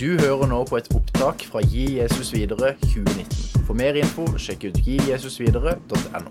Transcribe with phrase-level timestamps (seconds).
[0.00, 3.64] Du hører nå på et opptak fra Gi Jesus videre 2019.
[3.66, 6.30] For mer info, sjekk ut gijesusvidere.no.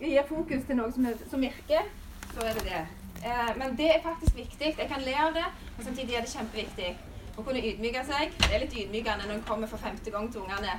[0.00, 1.90] gir fokus til noe som, er, som virker,
[2.30, 2.80] så er det det.
[3.20, 4.70] Eh, men det er faktisk viktig.
[4.78, 6.94] Jeg kan le av det, men samtidig er det kjempeviktig.
[7.36, 8.32] Å kunne ydmyke seg.
[8.46, 10.78] Det er litt ydmykende når en kommer for femte gang til ungene.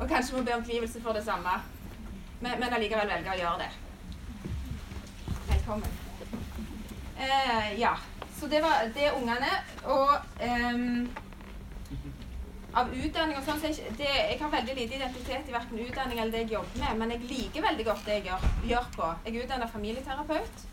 [0.00, 1.54] Og kanskje må be om tilgivelse for det samme.
[2.40, 3.70] Men, men allikevel velge å gjøre det.
[5.54, 5.96] Velkommen.
[7.14, 7.94] Eh, ja.
[8.34, 9.54] Så det var det ungene.
[9.86, 11.08] Og ehm,
[12.76, 16.18] av utdanning og sånn, så jeg, det, Jeg har veldig lite identitet i verken utdanning
[16.20, 19.08] eller det jeg jobber med, men jeg liker veldig godt det jeg gjør, gjør på.
[19.24, 20.64] Jeg er utdanna familieterapeut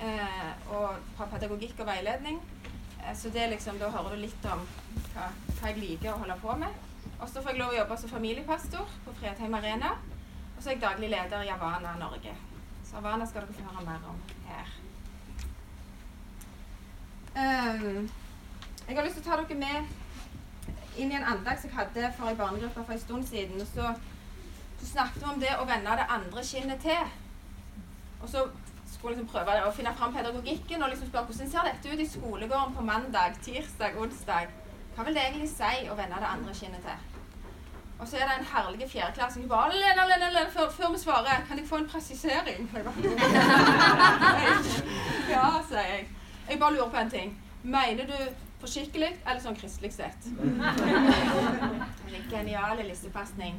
[0.00, 2.40] eh, og har pedagogikk og veiledning.
[3.02, 4.64] Eh, så det liksom, da hører du litt om
[5.12, 5.28] hva,
[5.58, 6.82] hva jeg liker å holde på med.
[7.20, 9.92] Og så får jeg lov å jobbe som familiepastor på Fredheim Arena.
[10.56, 12.32] Og så er jeg daglig leder i Havana Norge.
[12.86, 14.74] Så Havana skal dere få høre mer om her.
[17.36, 18.08] Um,
[18.88, 20.05] jeg har lyst til å ta dere med
[20.96, 23.60] inn i en andakt jeg hadde for ei barnegruppe for en stund siden.
[23.60, 23.94] Og så,
[24.80, 27.16] så snakket vi om det å vende det andre kinnet til.
[28.22, 28.46] Og så
[28.92, 32.00] skulle jeg liksom prøve å finne fram pedagogikken og liksom spørre hvordan ser dette ut
[32.00, 34.54] i skolegården på mandag, tirsdag, onsdag.
[34.96, 37.04] Hva vil det egentlig si å vende det andre kinnet til?
[37.96, 40.98] Og så er det en herlig fjerdeklassing som bare lene, lene, lene, før, før vi
[41.00, 42.68] svarer, kan jeg få en presisering?
[45.30, 46.08] Ja, sier jeg.
[46.48, 47.32] Jeg bare lurer på en ting.
[47.62, 48.18] Mener du
[48.60, 50.28] forskikkelig eller sånn kristelig sett?
[52.16, 53.58] En genial lissepasning.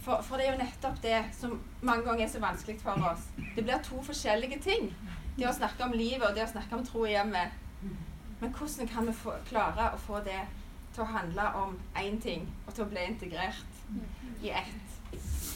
[0.00, 3.26] For, for det er jo nettopp det som mange ganger er så vanskelig for oss.
[3.56, 4.88] Det blir to forskjellige ting.
[5.36, 7.56] Det å snakke om livet og det å snakke om tro i hjemmet.
[8.40, 10.40] Men hvordan kan vi få, klare å få det
[10.94, 13.82] til å handle om én ting, og til å bli integrert
[14.42, 14.96] i ett?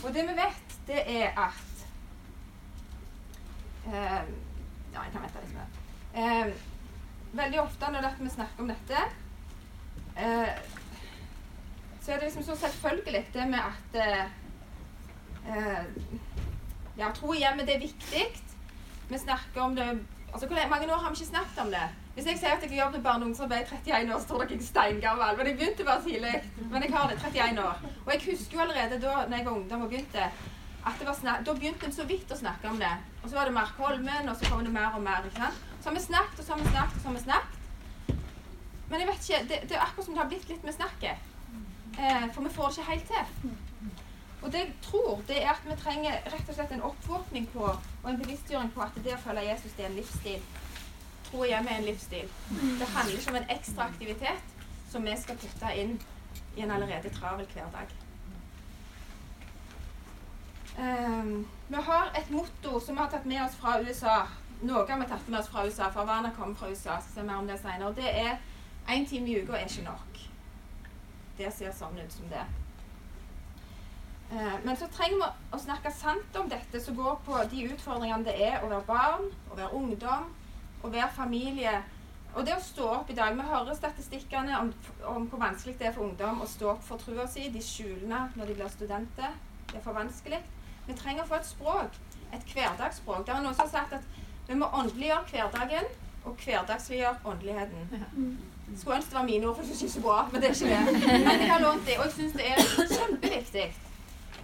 [0.05, 1.87] Og det vi vet, det er at
[3.87, 4.35] um,
[4.95, 5.81] Ja, jeg kan vente litt med det.
[6.15, 6.53] Eh,
[7.37, 9.03] veldig ofte når vi snakker om dette,
[10.17, 10.55] eh,
[12.03, 14.27] så er det liksom så selvfølgelig det med at eh,
[16.97, 18.25] Ja, tro i hjemmet, det er viktig.
[19.09, 19.87] Vi snakker om det
[20.33, 21.83] altså Hvor mange år har vi ikke snakket om det?
[22.15, 24.29] Hvis jeg sier at jeg har jobbet med barne- og ungdomsarbeid i 31 år, så
[24.29, 25.37] tror dere jeg er steingammel.
[25.37, 26.35] Men jeg begynte bare tidlig.
[26.71, 27.19] Men jeg har det.
[27.25, 27.81] 31 år.
[28.07, 30.29] Og jeg husker jo allerede da når jeg var ungdom og begynte,
[30.87, 32.93] at det var da begynte en så vidt å snakke om det.
[33.23, 35.27] Og så var det Mark Holmen, og så kom det mer og mer.
[35.27, 35.74] ikke sant?
[35.85, 37.59] Så har vi snakket, og så har vi snakket, og så har vi snakket.
[38.89, 41.17] Men jeg vet ikke, det, det er akkurat som det har blitt litt med snakket.
[41.99, 43.51] Eh, for vi får det ikke helt til.
[44.43, 47.67] Og det jeg tror, det er at vi trenger rett og slett en oppvåkning på
[47.69, 50.47] og en bevisstgjøring på at det å følge Jesus, det er en livsstil.
[51.27, 52.33] Tro hjemme er en livsstil.
[52.81, 54.57] Det handler ikke om en ekstra aktivitet
[54.93, 55.99] som vi skal putte inn
[56.57, 57.93] i en allerede travel hverdag.
[60.79, 64.17] Um, vi har et motto som vi har tatt med oss fra USA.
[64.63, 67.01] Noe har vi tatt med oss fra USA, for Havana kommer fra USA.
[67.01, 67.95] skal se mer om det senere.
[67.95, 68.39] Det er
[68.89, 70.21] én time i uka er ikke nok.
[71.39, 72.45] Det ser sånn ut som det.
[74.33, 78.25] Eh, men så trenger vi å snakke sant om dette som går på de utfordringene
[78.25, 80.31] det er å være barn, å være ungdom,
[80.83, 81.75] å være familie.
[82.35, 84.73] Og det å stå opp i dag Vi hører statistikkene om,
[85.07, 87.47] om hvor vanskelig det er for ungdom å stå opp for trua si.
[87.49, 89.37] De skjuler når de blir studenter.
[89.71, 90.41] Det er for vanskelig.
[90.87, 92.01] Vi trenger å få et språk.
[92.35, 93.27] Et hverdagsspråk.
[93.27, 95.87] Det er noen som har sagt at vi må åndeliggjøre hverdagen
[96.25, 98.41] og hverdagsliggjøre åndeligheten.
[98.77, 100.29] Skulle ønske det var mine ord, for jeg syns ikke så bra.
[100.33, 101.03] Men det er ikke det.
[101.27, 102.57] Men jeg har lånt det, og jeg syns det er
[102.97, 103.67] kjempeviktig.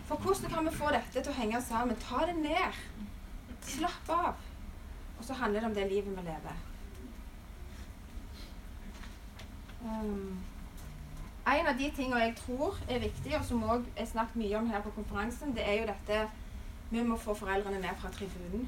[0.07, 2.01] For hvordan kan vi få dette til å henge sammen?
[2.05, 2.81] Ta det ned.
[3.67, 4.47] Slapp av.
[5.19, 6.67] Og så handler det om det livet vi lever.
[9.81, 10.41] Um,
[11.49, 14.69] en av de tingene jeg tror er viktig, og som òg er snakket mye om
[14.71, 16.29] her på konferansen, det er jo dette
[16.91, 18.67] Vi må få foreldrene ned fra tribunen.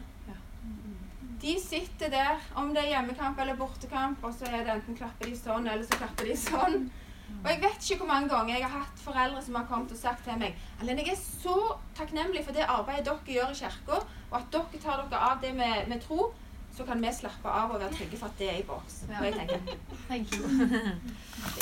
[1.42, 5.26] De sitter der, om det er hjemmekamp eller bortekamp, og så er det enten klapper
[5.26, 6.84] de sånn, eller så klapper de sånn.
[7.32, 9.98] Og jeg vet ikke hvor mange ganger jeg har hatt foreldre som har kommet og
[9.98, 11.56] sagt til meg Alene, jeg er så
[11.96, 13.98] takknemlig for det arbeidet dere gjør i kirka,
[14.30, 16.28] og at dere tar dere av det med, med tro,
[16.76, 19.02] så kan vi slappe av og være trygge for at det er i boks.
[19.08, 19.58] Og jeg tenker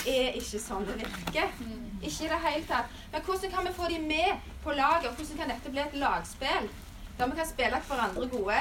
[0.04, 1.56] det er ikke sånn det virker.
[2.00, 2.92] Ikke i det hele tatt.
[3.12, 5.98] Men hvordan kan vi få dem med på laget, og hvordan kan dette bli et
[6.04, 6.70] lagspill?
[7.20, 8.58] Der vi kan spille hverandre gode,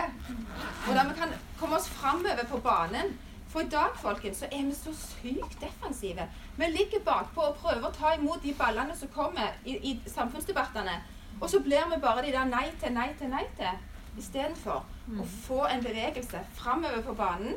[0.88, 1.30] og der vi kan
[1.60, 3.14] komme oss framover på banen.
[3.48, 6.26] For i dag folkens, så er vi så sykt defensive.
[6.58, 10.98] Vi ligger bakpå og prøver å ta imot de ballene som kommer i, i samfunnsdebattene.
[11.40, 13.80] Og så blir vi bare de der nei til, nei til, nei til.
[14.20, 14.84] Istedenfor
[15.24, 17.56] å få en bevegelse framover på banen.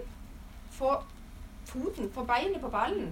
[0.79, 0.95] Få
[1.67, 3.11] foten, få beinet på ballen.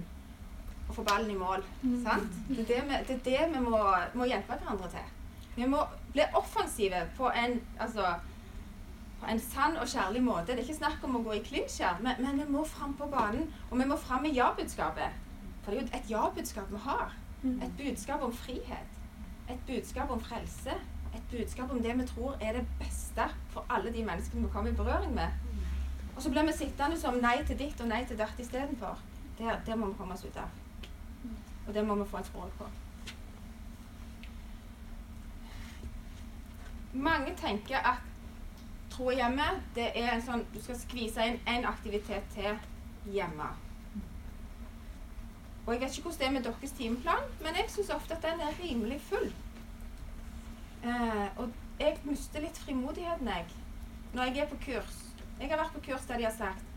[0.87, 1.67] Og få ballen i mål.
[2.07, 2.39] Sant?
[2.47, 3.83] Det er det vi, det er det vi må,
[4.15, 5.11] må hjelpe hverandre til.
[5.59, 8.13] Vi må bli offensive på en, altså,
[9.21, 10.51] på en sann og kjærlig måte.
[10.51, 12.93] Det er ikke snakk om å gå i klinsj her, men, men vi må fram
[12.99, 13.47] på banen.
[13.69, 15.19] Og vi må fram med ja-budskapet.
[15.63, 17.13] For det er jo et ja-budskap vi har.
[17.43, 18.97] Et budskap om frihet.
[19.49, 20.75] Et budskap om frelse.
[21.15, 24.71] Et budskap om det vi tror er det beste for alle de menneskene vi kommer
[24.71, 25.27] i berøring med.
[26.15, 28.99] Og så blir vi sittende som nei til ditt og nei til datt istedenfor.
[29.37, 30.49] Det, det må vi komme oss ut av.
[31.67, 32.67] Og det må vi få et språk på.
[36.93, 38.01] Mange tenker at
[38.91, 39.45] tro hjemme
[39.75, 42.57] det er en sånn Du skal skvise inn én aktivitet til
[43.15, 43.47] hjemme.
[45.65, 48.25] Og jeg vet ikke hvordan det er med deres timeplan, men jeg syns ofte at
[48.25, 49.29] den er rimelig full.
[50.83, 53.45] Eh, og jeg mister litt frimodigheten, jeg,
[54.13, 54.97] når jeg er på kurs.
[55.39, 56.67] Jeg har vært på kurs der de har sagt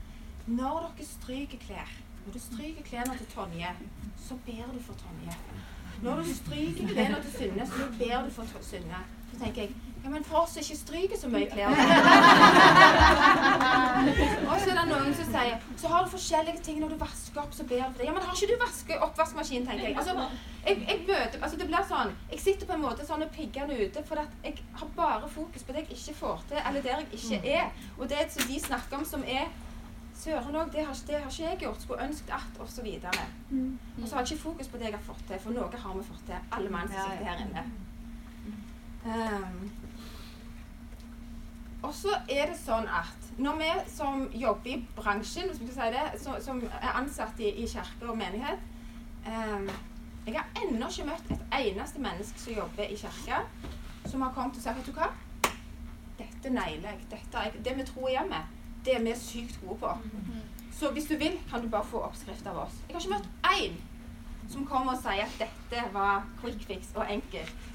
[0.46, 1.90] når dere stryker klær
[2.26, 3.70] Når du stryker klærne til Tonje,
[4.16, 5.36] så ber du for Tonje.
[6.02, 9.00] Når du stryker klærne til Synne, så ber du for Synne.
[9.34, 11.72] Så tenker jeg ja, men for oss ikke stryker så mye klær
[14.50, 17.40] Og så er det noen som sier så har du forskjellige ting når du vasker
[17.40, 18.08] opp, så ber du for det.
[18.10, 19.96] Ja, men har ikke du vaske, oppvaskmaskin, tenker jeg.
[20.00, 20.12] Altså,
[20.66, 23.72] jeg, jeg møter, altså det blir sånn Jeg sitter på en måte sånn og pigger
[23.72, 27.02] ute, for at jeg har bare fokus på det jeg ikke får til, eller der
[27.02, 27.66] jeg ikke er.
[27.98, 29.46] Og det som de snakker om som er
[30.14, 31.80] Søren òg, det, det, har ikke jeg gjort.
[31.82, 33.24] Skulle ønsket at, og så videre.
[33.50, 35.98] og så har jeg ikke fokus på det jeg har fått til, for noe har
[35.98, 37.64] vi fått til, alle mann som sitter her inne.
[39.04, 39.70] Um,
[41.82, 45.76] og så er det sånn at når vi som jobber i bransjen, hvis vi skal
[45.76, 48.62] si det, som, som er ansatt i, i kirke og menighet
[49.26, 49.68] um,
[50.24, 53.42] Jeg har ennå ikke møtt et eneste menneske som jobber i kirka,
[54.08, 55.10] som har kommet og sagt Vet du hva?
[56.16, 57.04] Dette nailer jeg.
[57.10, 58.40] Dette er, det vi tror hjemme,
[58.86, 59.92] det er vi sykt gode på.
[60.72, 62.80] Så hvis du vil, kan du bare få oppskrift av oss.
[62.88, 63.76] Jeg har ikke møtt én
[64.48, 67.70] som kommer og sier at dette var quick fix og enkelt.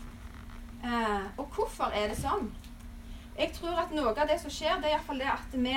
[0.84, 2.50] Uh, og hvorfor er det sånn?
[3.40, 5.74] Jeg tror at noe av det som skjer, det er iallfall det at vi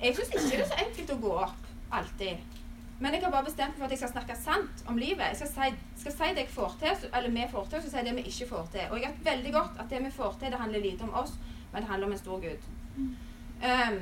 [0.00, 2.54] Jeg syns ikke det er så enkelt å gå opp alltid.
[2.98, 5.26] Men jeg har bare bestemt meg for at jeg skal snakke sant om livet.
[5.32, 7.92] Jeg skal si, skal si det jeg får til, eller vi får til, og så
[7.92, 8.84] si det vi ikke får til.
[8.90, 11.34] Og jeg vet veldig godt at det vi får til, det handler lite om oss,
[11.72, 12.68] men det handler om en stor Gud.
[12.98, 13.98] Um,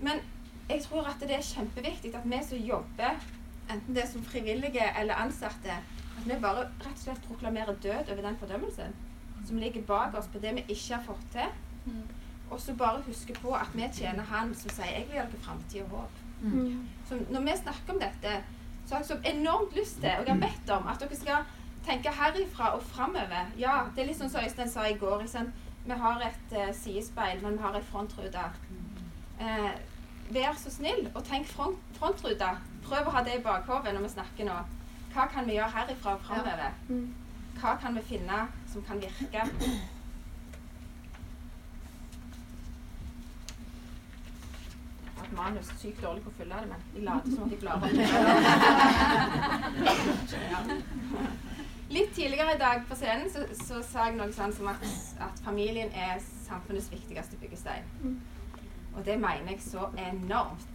[0.00, 0.22] men
[0.68, 3.22] jeg tror at det er kjempeviktig at vi som jobber,
[3.70, 5.78] enten det er som frivillige eller ansatte,
[6.16, 8.96] at vi bare rett og slett proklamerer død over den fordømmelsen
[9.46, 11.50] som ligger bak oss på det vi ikke har fått til.
[11.86, 12.02] Mm.
[12.50, 15.42] Og så bare huske på at vi tjener Han som sier 'Jeg vil gjøre dere
[15.42, 16.22] framtid og håp'.
[16.40, 16.88] Mm.
[17.08, 18.42] Så når vi snakker om dette,
[18.86, 21.44] så har jeg så enormt lyst til, og jeg har bedt om, at dere skal
[21.86, 23.46] tenke herifra og framover.
[23.58, 25.22] Ja, det er litt sånn som Øystein sa i går.
[25.86, 28.44] Vi har et uh, sidespeil, men vi har ei frontrute.
[29.40, 29.70] Uh,
[30.34, 32.48] vær så snill og tenk front, frontrute.
[32.82, 34.58] Prøv å ha det i bakhodet når vi snakker nå.
[35.16, 36.72] Hva kan vi gjøre herifra og framover?
[36.88, 37.14] Mm.
[37.56, 39.44] Hva kan vi finne som kan virke?
[45.22, 47.56] At manus er sykt dårlig på å fylle det, men jeg later som at de
[47.64, 48.04] klarer det.
[51.96, 55.44] Litt tidligere i dag på scenen så, så sa jeg noe sånn som at, at,
[55.48, 57.84] familien er samfunnets viktigste byggestein.
[58.92, 60.74] Og det mener jeg så enormt.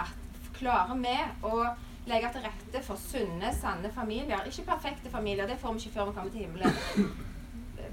[0.00, 0.16] At
[0.56, 1.74] klarer vi å
[2.06, 4.44] legge til rette for sunne, sanne familier.
[4.46, 6.72] Ikke perfekte familier, det får vi ikke før vi kommer til himmelen.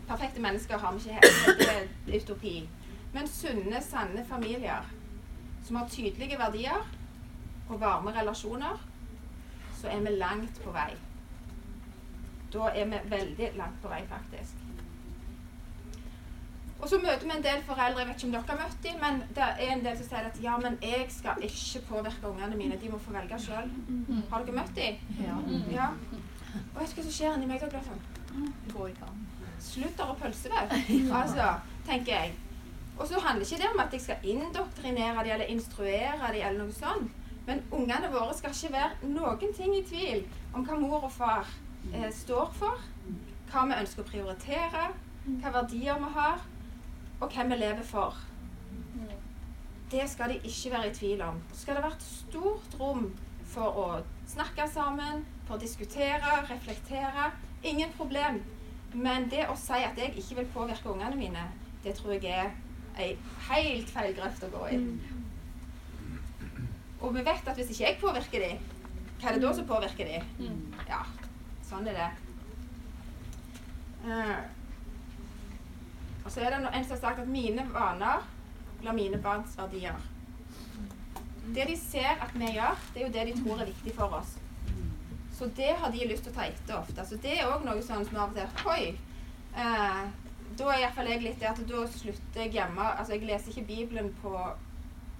[0.07, 1.53] Perfekte mennesker har vi ikke her.
[2.05, 2.55] Det er utopi.
[3.13, 4.89] Men sunne, sanne familier
[5.63, 6.87] som har tydelige verdier
[7.69, 8.81] og varme relasjoner,
[9.81, 10.91] så er vi langt på vei.
[12.53, 14.60] Da er vi veldig langt på vei, faktisk.
[16.81, 19.01] Og så møter vi en del foreldre jeg vet ikke om dere har møtt dem,
[19.03, 22.57] men det er en del som sier at ja, men jeg skal ikke påvirke ungene
[22.57, 22.79] mine.
[22.81, 23.69] De må få velge sjøl.
[24.31, 24.97] Har dere møtt dem?
[25.21, 25.37] Ja.
[25.75, 25.89] ja.
[26.73, 27.61] Og vet du hva som skjer inni meg?
[27.61, 29.27] Da blir sånn
[29.61, 30.79] Slutt å pølse det.
[31.21, 31.51] Altså,
[31.85, 32.33] tenker jeg.
[32.97, 36.63] Og så handler ikke det om at jeg skal indoktrinere dem eller instruere dem eller
[36.63, 37.13] noe sånt.
[37.45, 41.45] Men ungene våre skal ikke være noen ting i tvil om hva mor og far
[41.93, 42.81] eh, står for,
[43.51, 44.83] hva vi ønsker å prioritere,
[45.41, 46.43] hva verdier vi har
[47.21, 48.17] og hvem vi lever for.
[49.91, 51.41] Det skal de ikke være i tvil om.
[51.53, 53.09] Så skal det være et stort rom
[53.51, 53.87] for å
[54.31, 57.31] snakke sammen, for å diskutere, reflektere.
[57.67, 58.39] Ingen problem.
[58.93, 61.43] Men det å si at jeg ikke vil påvirke ungene mine,
[61.83, 62.51] det tror jeg er
[62.99, 63.11] ei
[63.49, 64.79] helt feil grøft å gå i.
[67.01, 68.65] Og vi vet at hvis ikke jeg påvirker dem,
[69.19, 70.23] hva er det da som påvirker dem?
[70.89, 71.03] Ja,
[71.67, 72.09] sånn er det.
[76.25, 78.23] Og så er det en som har sagt at mine vaner
[78.81, 79.97] blir mine barns verdier.
[81.55, 84.17] Det de ser at vi gjør, det er jo det de tror er viktig for
[84.21, 84.37] oss.
[85.37, 87.05] Så det har de lyst til å ta etter ofte.
[87.05, 88.91] Så det er òg noe sånn som av og til Hoi!
[89.57, 90.03] Eh,
[90.59, 92.85] da er iallfall jeg litt der at da slutter jeg hjemme.
[92.91, 94.35] Altså, jeg leser ikke Bibelen på,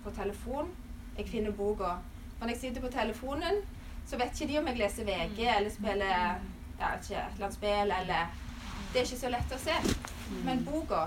[0.03, 0.70] på telefon.
[1.17, 1.96] Jeg finner boka.
[2.39, 3.62] Når jeg sitter på telefonen,
[4.05, 7.58] så vet ikke de om jeg leser VG eller spiller ja, ikke, et eller annet
[7.58, 8.39] spill eller
[8.93, 9.75] Det er ikke så lett å se.
[10.46, 11.06] Men boka,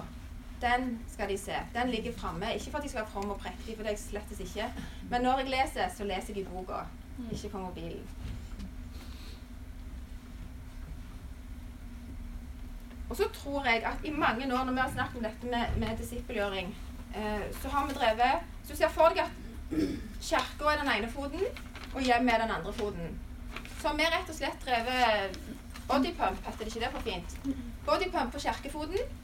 [0.61, 1.57] den skal de se.
[1.75, 2.55] Den ligger framme.
[2.55, 4.71] Ikke for at de skal være from og prektig, for det er jeg slettes ikke.
[5.11, 6.85] Men når jeg leser, så leser jeg i boka,
[7.33, 8.07] ikke på mobilen.
[13.11, 15.77] Og så tror jeg at i mange år, når vi har snakket om dette med,
[15.87, 16.77] med disippelgjøring,
[17.17, 19.31] eh, så har vi drevet Så du ser for deg at
[20.21, 21.41] kirka er den ene foten,
[21.95, 23.21] og hjemmet er den andre foten.
[23.81, 25.39] Så har vi rett og slett drevet
[25.89, 27.37] bodypump, heter det ikke det for fint?
[27.85, 29.15] Bodypump på kjerkefoten.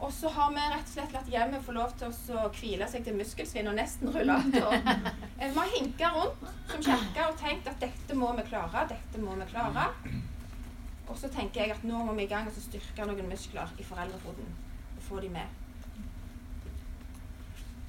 [0.00, 3.04] Og så har vi rett og slett latt hjemmet få lov til å hvile seg
[3.04, 4.72] til muskelsvinn og nesten rullator.
[5.40, 9.36] Vi har hinka rundt som kirke og tenkt at dette må vi klare, dette må
[9.36, 9.90] vi klare.
[11.10, 13.84] Og så tenker jeg at nå må vi i gang og styrke noen muskler i
[13.84, 14.52] foreldrefoten.
[14.96, 15.56] Og få de med.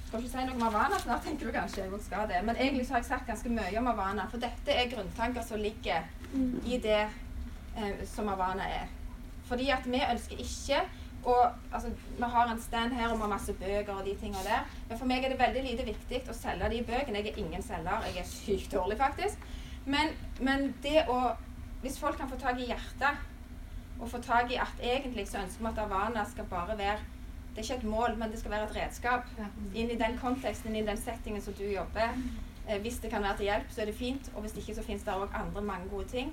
[0.06, 1.86] Skal ikke si noe om Havana snart, tenker du kanskje.
[1.86, 2.42] jeg skal det.
[2.44, 4.26] Men egentlig har jeg sagt ganske mye om Havana.
[4.28, 6.04] For dette er grunntanker som ligger
[6.66, 8.90] i det eh, som Havana er.
[9.48, 10.82] Fordi at vi ønsker ikke
[11.22, 11.34] å
[11.70, 14.64] altså, Vi har en stand her og vi har masse bøker og de tingene der.
[14.88, 17.22] Men for meg er det veldig lite viktig å selge de bøkene.
[17.22, 18.08] Jeg er ingen selger.
[18.08, 19.44] Jeg er sykt dårlig, faktisk.
[19.86, 21.34] Men, men det å
[21.82, 23.22] Hvis folk kan få tak i hjertet,
[23.98, 27.00] og få tak i at egentlig så ønsker vi at Havana skal bare være
[27.52, 29.26] det er ikke et mål, men det skal være et redskap
[29.74, 32.14] inn i den konteksten, inn i den settingen som du jobber.
[32.68, 34.30] Eh, hvis det kan være til hjelp, så er det fint.
[34.34, 36.30] Og hvis ikke, så finnes det òg andre mange gode ting.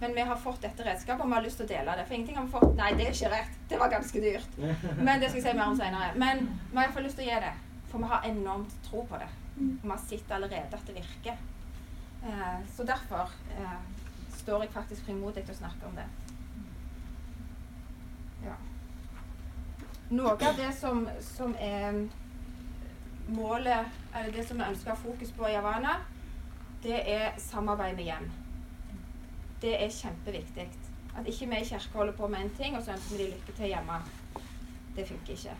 [0.00, 2.06] Men vi har fått dette redskapet, og vi har lyst til å dele det.
[2.08, 3.58] For ingenting har vi fått Nei, det er ikke rett.
[3.68, 4.56] Det var ganske dyrt.
[5.06, 6.14] Men det skal jeg si mer om senere.
[6.24, 7.52] Men vi har iallfall lyst til å gi det.
[7.92, 9.28] For vi har enormt tro på det.
[9.60, 11.44] Og vi har sett allerede at det virker.
[12.24, 13.78] Eh, så derfor eh,
[14.40, 16.08] står jeg faktisk frimodig til å snakke om det.
[18.48, 18.56] Ja
[20.10, 22.08] noe av det som, som, er
[23.30, 26.00] målet, eller det som vi ønsker å ha fokus på i Havana,
[26.82, 28.30] det er samarbeid med hjem.
[29.62, 30.68] Det er kjempeviktig.
[31.18, 33.30] At ikke vi i kirka holder på med en ting, og så ønsker vi de
[33.34, 33.98] lykke til hjemme.
[34.96, 35.56] Det funker ikke.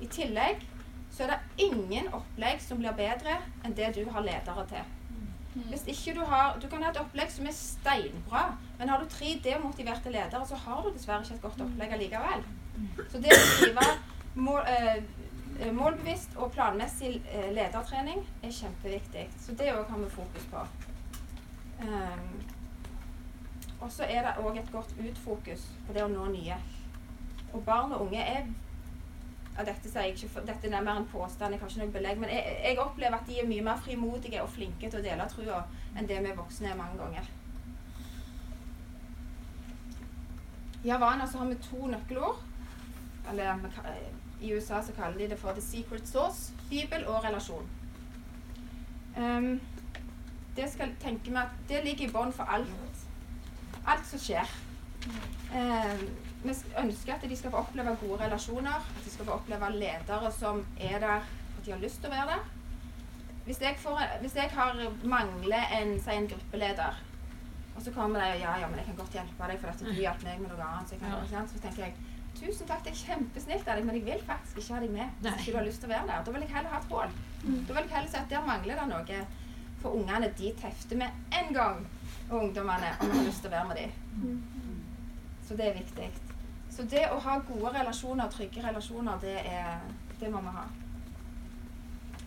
[0.00, 0.66] I tillegg
[1.10, 4.94] så er det ingen opplegg som blir bedre enn det du har ledere til.
[5.66, 8.42] Hvis ikke du har Du kan ha et opplegg som er steinbra,
[8.78, 12.44] men har du tre demotiverte ledere, så har du dessverre ikke et godt opplegg allikevel.
[13.10, 13.86] Så det å drive
[14.34, 15.02] mål, eh,
[15.60, 19.26] eh, målbevisst og planmessig eh, ledertrening er kjempeviktig.
[19.40, 20.62] Så det òg har vi fokus på.
[21.80, 22.28] Um,
[23.80, 26.56] og så er det òg et godt utfokus på det å nå nye.
[27.52, 28.48] Og barn og unge er
[29.58, 32.30] ja, dette, jeg ikke, dette er mer en påstand, jeg har ikke noe belegg, men
[32.30, 35.64] jeg, jeg, opplever at de er mye mer frimodige og flinke til å dele trua
[35.96, 37.30] enn det vi voksne er mange ganger.
[40.84, 42.44] I Havana så har vi to nøkkelord
[43.28, 43.58] eller
[44.40, 46.52] I USA så kaller de det for the secret source.
[46.70, 47.66] Bibel og relasjon.
[49.18, 49.60] Um,
[50.56, 52.87] det skal tenke meg at det ligger i bånn for alt.
[53.88, 54.56] Alt som skjer.
[55.48, 56.04] Um,
[56.44, 58.84] vi ønsker at de skal få oppleve gode relasjoner.
[58.84, 62.14] At de skal få oppleve ledere som er der, at de har lyst til å
[62.14, 62.54] være der.
[63.48, 66.98] Hvis jeg, får, hvis jeg har, mangler en, en gruppeleder,
[67.78, 69.82] og så kommer de og ja, ja, men jeg kan godt hjelpe deg, for at
[69.86, 70.90] du hjalp meg med noe annet.
[70.92, 71.96] Så, kan, så tenker jeg
[72.38, 75.14] Tusen takk, det er kjempesnilt av deg, men jeg vil faktisk ikke ha deg med.
[75.24, 76.20] Hvis ikke du har lyst til å være der.
[76.26, 77.14] Da vil jeg heller ha et hull.
[77.42, 77.56] Mm.
[77.66, 79.22] Da vil jeg heller si at der mangler det noe.
[79.82, 81.80] For ungene de tefter med en gang.
[82.30, 84.42] Og ungdommene om vi har lyst til å være med dem.
[85.48, 86.10] Så det er viktig.
[86.70, 89.80] Så det å ha gode relasjoner, trygge relasjoner, det, er,
[90.20, 90.66] det må vi ha.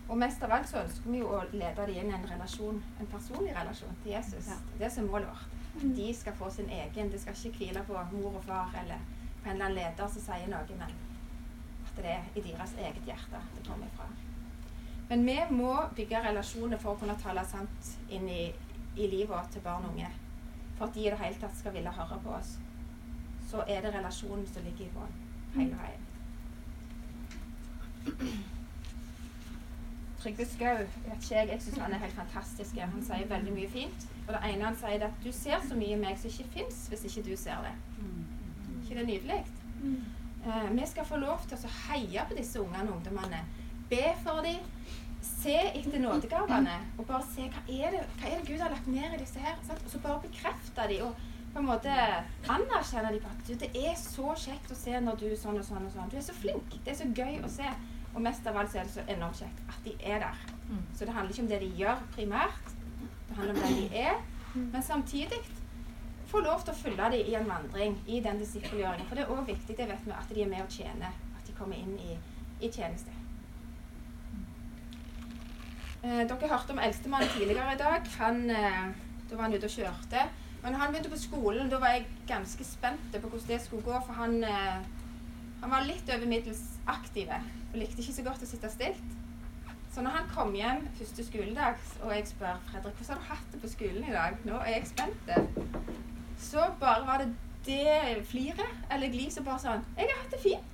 [0.08, 2.82] Og mest av alt så ønsker vi jo å lede dem inn i en relasjon,
[3.00, 4.50] en personlig relasjon til Jesus.
[4.76, 5.54] Det er som målet vårt.
[5.78, 5.94] Mm.
[5.96, 7.08] De skal få sin egen.
[7.12, 9.00] Det skal ikke hvile på mor og far eller
[9.42, 10.92] på en eller annen leder som sier noe, men
[11.86, 14.10] at det er i deres eget hjerte det kommer ifra.
[15.08, 18.42] Men vi må bygge relasjoner for å kunne tale sant inn i,
[18.96, 20.08] i livet til barn og unge.
[20.78, 22.56] For at de i det hele tatt skal ville høre på oss.
[23.50, 25.18] Så er det relasjonen som ligger i bunnen
[25.56, 26.08] hele veien.
[30.22, 32.78] Trygve Skau vet ikke jeg, jeg syns han er helt fantastisk.
[32.78, 34.06] Han sier veldig mye fint.
[34.26, 36.86] Og det ene han sier, er at du ser så mye meg som ikke fins
[36.88, 37.74] hvis ikke du ser det
[38.92, 39.46] ikke det nydelig?
[39.82, 40.04] Mm.
[40.46, 43.42] Uh, vi skal få lov til å heie på disse ungene og ungdommene.
[43.90, 44.60] Be for dem.
[45.22, 46.78] Se etter nådegavene.
[46.98, 49.42] Og bare se hva er, det, hva er det Gud har lagt ned i disse
[49.42, 49.60] her.
[49.66, 49.84] Sant?
[49.86, 51.14] Og så bare bekrefte de, Og
[51.52, 51.94] på en måte
[52.48, 55.84] anerkjenne de på at det er så kjekt å se når du sånn og sånn
[55.84, 56.12] og sånn.
[56.12, 56.78] Du er så flink.
[56.84, 57.68] Det er så gøy å se.
[58.12, 60.44] Og mest av alt så er det så enormt kjekt at de er der.
[60.68, 60.84] Mm.
[60.96, 62.72] Så det handler ikke om det de gjør primært.
[63.28, 64.22] Det handler om det de er.
[64.54, 65.40] Men samtidig
[66.32, 69.08] få lov til å følge dem i en vandring i den disippelgjøringen.
[69.08, 71.18] For det er òg viktig det vet vi, at de er med og tjener.
[71.36, 72.16] At de kommer inn i,
[72.60, 73.21] i tjeneste.
[76.02, 78.06] Eh, dere hørte om eldstemann tidligere i dag.
[78.18, 78.86] Han, eh,
[79.30, 80.28] Da var han ute og kjørte.
[80.62, 84.00] Men han begynte på skolen, da var jeg ganske spent på hvordan det skulle gå.
[84.06, 84.82] For han, eh,
[85.60, 89.08] han var litt over middels aktiv og likte ikke så godt å sitte stilt.
[89.94, 93.52] Så når han kom hjem første skoledag, og jeg spør Fredrik hvordan har du hatt
[93.52, 95.30] det på skolen i dag, nå er jeg spent,
[96.38, 97.34] så bare var det
[97.66, 100.72] det fliret eller gliset bare sånn 'Jeg har hatt det fint.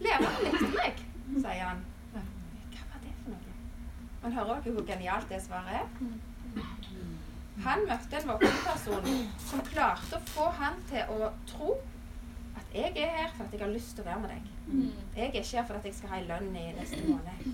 [0.00, 1.02] Læreren likte meg',
[1.42, 1.84] sier han.
[2.12, 3.52] Hva var det for noe?
[4.22, 5.86] Men hører dere hvor genialt det svaret er?
[7.64, 9.08] Han møtte en voksenperson
[9.44, 11.74] som klarte å få han til å tro
[12.56, 14.46] at jeg er her for at jeg har lyst til å være med deg.
[15.16, 17.50] Jeg er ikke her for at jeg skal ha en lønn i neste måned.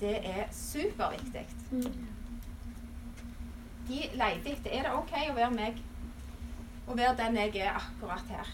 [0.00, 1.46] Det er superviktig.
[3.86, 5.82] De leter etter er det OK å være meg
[6.86, 8.50] og være den jeg er akkurat her.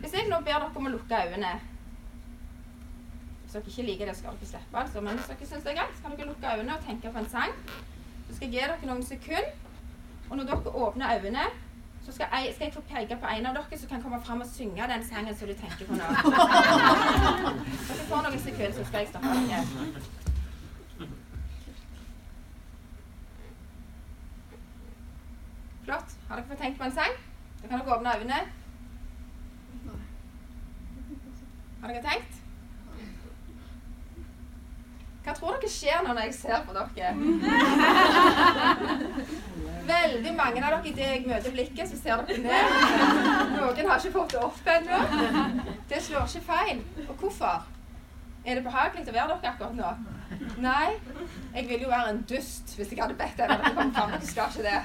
[0.00, 1.52] Hvis jeg nå ber dere om å lukke øynene
[3.52, 4.78] Hvis dere ikke liker det, skal dere slippe.
[4.78, 7.10] altså, Men hvis dere syns det er greit, så kan dere lukke øynene og tenke
[7.12, 7.50] på en sang.
[8.28, 9.50] Så skal jeg gi dere noen sekunder.
[10.30, 11.44] Og når dere åpner øynene,
[12.04, 14.40] så skal jeg, skal jeg få peke på en av dere som kan komme fram
[14.40, 16.08] og synge den sangen som du tenker på nå.
[17.88, 19.64] Dere får noen sekunder, så skal jeg stoppe dere.
[25.84, 26.16] Flott.
[26.28, 27.18] Har dere fått tenkt på en sang?
[27.62, 28.40] Da kan dere åpne øynene.
[31.82, 32.41] Har dere tenkt?
[35.22, 37.12] Hva tror dere skjer nå når jeg ser på dere?
[39.92, 42.64] Veldig mange av dere idet jeg møter blikket, så ser dere ned.
[43.54, 44.98] Noen har ikke fått det opp ennå.
[45.90, 46.82] Det slår ikke feil.
[47.08, 47.56] Og hvorfor?
[48.42, 49.90] Er det behagelig å være dere akkurat nå?
[50.62, 50.90] Nei.
[51.54, 54.10] Jeg ville jo være en dust hvis jeg hadde bedt dere om å komme fram.
[54.16, 54.80] Dere skal ikke det.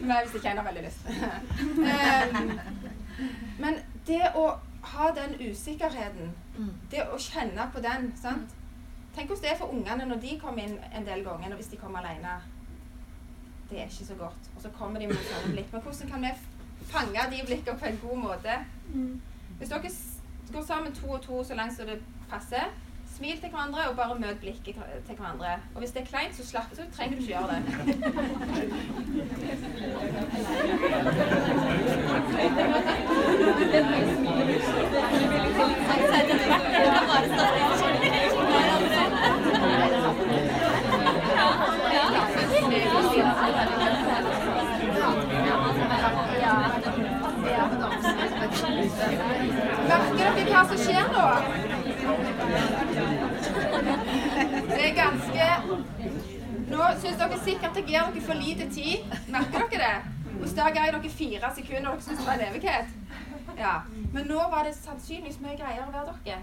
[0.00, 1.02] Men hvis ikke en har veldig lyst.
[3.60, 3.74] Men
[4.08, 4.46] det å
[4.96, 6.32] ha den usikkerheten,
[6.92, 8.62] det å kjenne på den sant?
[9.16, 11.70] Tenk hvordan det er for ungene når de kommer inn en del ganger, og hvis
[11.72, 12.34] de kommer alene.
[13.70, 14.50] Det er ikke så godt.
[14.56, 15.72] Og så kommer de med sånne blikk.
[15.72, 16.32] Men hvordan kan vi
[16.90, 18.54] fange de blikkene på en god måte?
[19.58, 19.90] Hvis dere
[20.52, 21.98] går sammen to og to så langt som det
[22.30, 22.64] passer,
[23.16, 24.74] smil til hverandre og bare møt blikket
[25.06, 25.52] til hverandre.
[25.74, 27.62] Og hvis det er kleint, så slapp, så trenger du ikke gjøre
[48.64, 51.24] Merker dere hva som skjer nå?
[54.70, 55.48] Det er ganske
[56.66, 58.98] Nå syns dere sikkert jeg gir dere for lite tid.
[59.30, 59.96] Merker dere det?
[60.40, 62.88] Hos ga jeg dere fire sekunder, og dere syns det var en evighet.
[63.58, 63.74] Ja.
[64.12, 66.40] Men nå var det sannsynligvis mye greiere å være dere.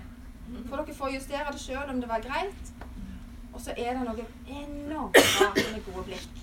[0.69, 2.71] For dere får justere det sjøl om det var greit.
[3.53, 6.39] Og så er det noe enormt bra med gode blikk.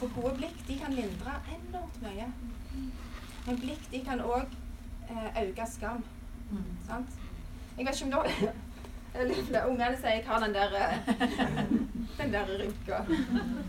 [0.00, 2.26] For gode blikk de kan lindre enormt mye.
[3.46, 4.58] Men blikk de kan òg
[5.12, 6.04] eh, øke skam.
[6.86, 7.18] Sant?
[7.78, 8.12] Jeg vet ikke om
[9.52, 10.92] da Ungene sier jeg har den der eh,
[12.18, 13.02] den der rynka.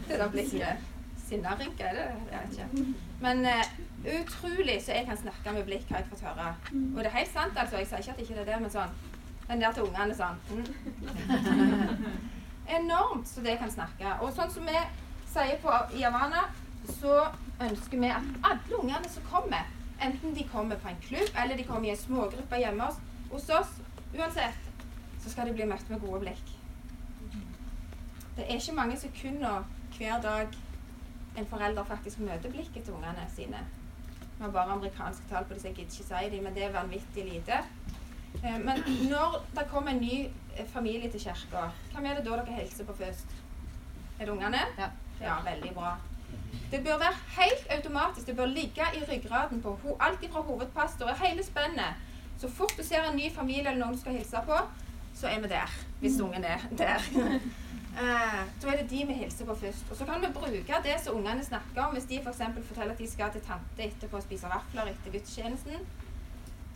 [0.07, 0.67] Det der blikket.
[1.27, 2.31] Sinnarynke, er det det?
[2.31, 2.93] Jeg vet ikke.
[3.21, 6.55] Men uh, utrolig så jeg kan snakke med blikk, har jeg fått høre.
[6.95, 7.77] Og det er helt sant, altså.
[7.77, 8.95] Jeg sier ikke at ikke det er det, men sånn
[9.47, 10.67] Den der til ungene sånn mm.
[12.77, 14.13] Enormt så det kan snakke.
[14.21, 14.83] Og sånn som vi
[15.33, 16.05] sier på i
[16.99, 17.17] så
[17.63, 19.67] ønsker vi at alle ungene som kommer,
[20.01, 22.99] enten de kommer på en klubb eller de kommer i en smågruppe hjemme hos,
[23.31, 23.77] hos oss,
[24.17, 24.59] uansett,
[25.23, 26.51] så skal de bli møtt med gode blikk.
[28.35, 29.63] Det er ikke mange sekunder
[29.97, 30.47] hver dag
[31.37, 33.61] en forelder faktisk møter blikket til ungene sine.
[34.37, 36.63] Vi har bare amerikanske tall på det, så jeg gidder ikke si dem, men det
[36.63, 37.59] er vanvittig lite.
[38.43, 40.27] Eh, men når det kommer en ny
[40.57, 43.35] eh, familie til kirka, hvem er det da dere hilser på først?
[44.19, 44.65] Er det ungene?
[44.77, 44.89] Ja.
[45.21, 45.97] ja veldig bra.
[46.73, 48.27] Det bør være helt automatisk.
[48.27, 51.99] Det bør ligge i ryggraden på alt fra hovedpastor og hele spennet.
[52.41, 54.57] Så fort du ser en ny familie eller noen du skal hilse på,
[55.13, 55.75] så er vi der.
[55.99, 57.05] Hvis ungen er der.
[57.05, 59.85] Så da er det de vi hilser på først.
[59.91, 61.93] Og så kan vi bruke det som ungene snakker om.
[61.93, 62.41] Hvis de f.eks.
[62.55, 65.85] For forteller at de skal til tante etterpå og spise vafler etter gudstjenesten,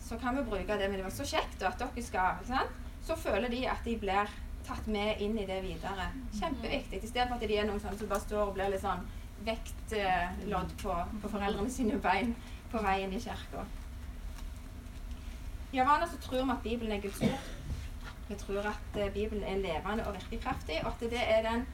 [0.08, 0.90] så kan vi bruke det.
[0.90, 2.38] Men det var så kjekt at dere skal.
[2.38, 2.78] ikke sant?
[3.02, 4.30] Så føler de at de blir
[4.68, 6.12] tatt med inn i det videre.
[6.38, 7.02] Kjempeviktig.
[7.02, 9.02] Istedenfor at de er noen sånne som bare står og blir litt sånn
[9.46, 12.34] vektlodd på, på foreldrene sine bein
[12.72, 13.64] på veien i kirka.
[15.72, 17.48] I Havana så tror vi at Bibelen er Guds ord.
[18.28, 21.66] Vi tror at eh, Bibelen er levende og virkekraftig, og at det er den,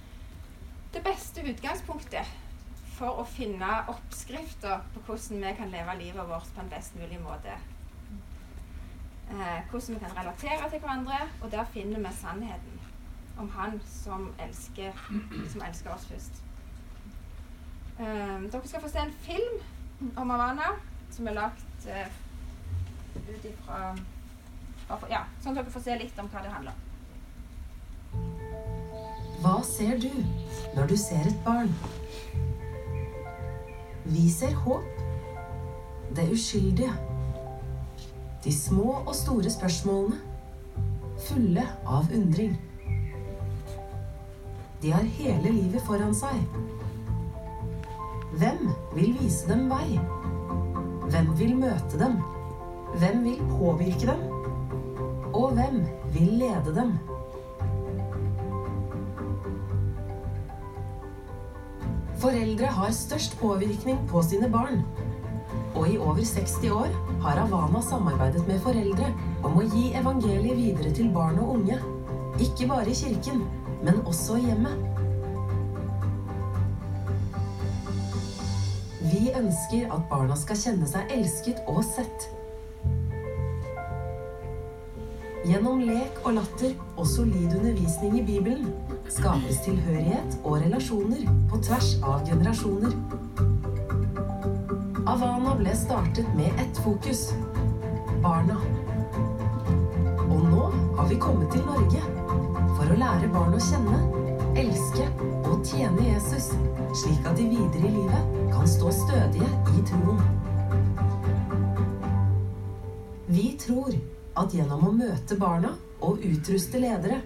[0.94, 2.32] det beste utgangspunktet
[2.94, 7.18] for å finne oppskrifter på hvordan vi kan leve livet vårt på en best mulig
[7.22, 7.54] måte.
[9.30, 12.80] Eh, hvordan vi kan relatere til hverandre, og der finner vi sannheten
[13.38, 14.92] om Han som elsker,
[15.52, 16.42] som elsker oss først.
[17.98, 19.60] Um, dere skal få se en film
[20.18, 20.72] om Havana
[21.14, 22.08] som er lagt uh,
[23.14, 23.94] ut ifra
[25.08, 26.80] Ja, sånn at dere får se litt om hva det handler om.
[29.44, 30.10] Hva ser du
[30.74, 31.70] når du ser et barn?
[34.04, 34.84] Vi ser håp.
[36.14, 36.92] Det uskyldige.
[38.44, 40.18] De små og store spørsmålene.
[41.28, 42.58] Fulle av undring.
[44.82, 46.42] De har hele livet foran seg.
[48.34, 49.94] Hvem vil vise dem vei?
[51.06, 52.16] Hvem vil møte dem?
[52.98, 54.24] Hvem vil påvirke dem?
[55.30, 55.76] Og hvem
[56.14, 56.90] vil lede dem?
[62.18, 64.82] Foreldre har størst påvirkning på sine barn.
[65.74, 66.90] Og i over 60 år
[67.22, 69.12] har Havana samarbeidet med foreldre
[69.46, 71.78] om å gi evangeliet videre til barn og unge.
[72.42, 73.46] Ikke bare i kirken,
[73.84, 75.04] men også i hjemmet.
[79.04, 82.24] Vi ønsker at barna skal kjenne seg elsket og sett.
[85.44, 88.70] Gjennom lek og latter og solid undervisning i Bibelen
[89.12, 92.96] skapes tilhørighet og relasjoner på tvers av generasjoner.
[95.04, 97.26] Avana ble startet med ett fokus
[98.24, 98.56] barna.
[100.24, 100.64] Og nå
[100.96, 102.00] har vi kommet til Norge
[102.72, 104.00] for å lære barn å kjenne,
[104.64, 105.12] elske
[105.64, 106.50] tjene Jesus,
[107.00, 110.20] slik at de videre i livet kan stå stødige i troen.
[113.26, 113.94] Vi tror
[114.36, 115.72] at gjennom å møte barna
[116.04, 117.22] og utruste ledere,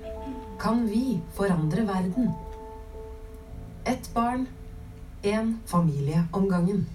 [0.63, 2.31] kan vi forandre verden.
[3.87, 4.47] Ett barn,
[5.23, 6.87] én familie om gangen.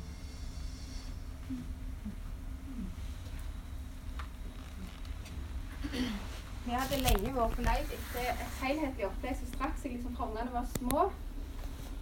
[6.63, 10.31] Vi hadde lenge vært på leit etter et helhetlig opplegg som strakk seg liksom fra
[10.31, 11.05] ungene var små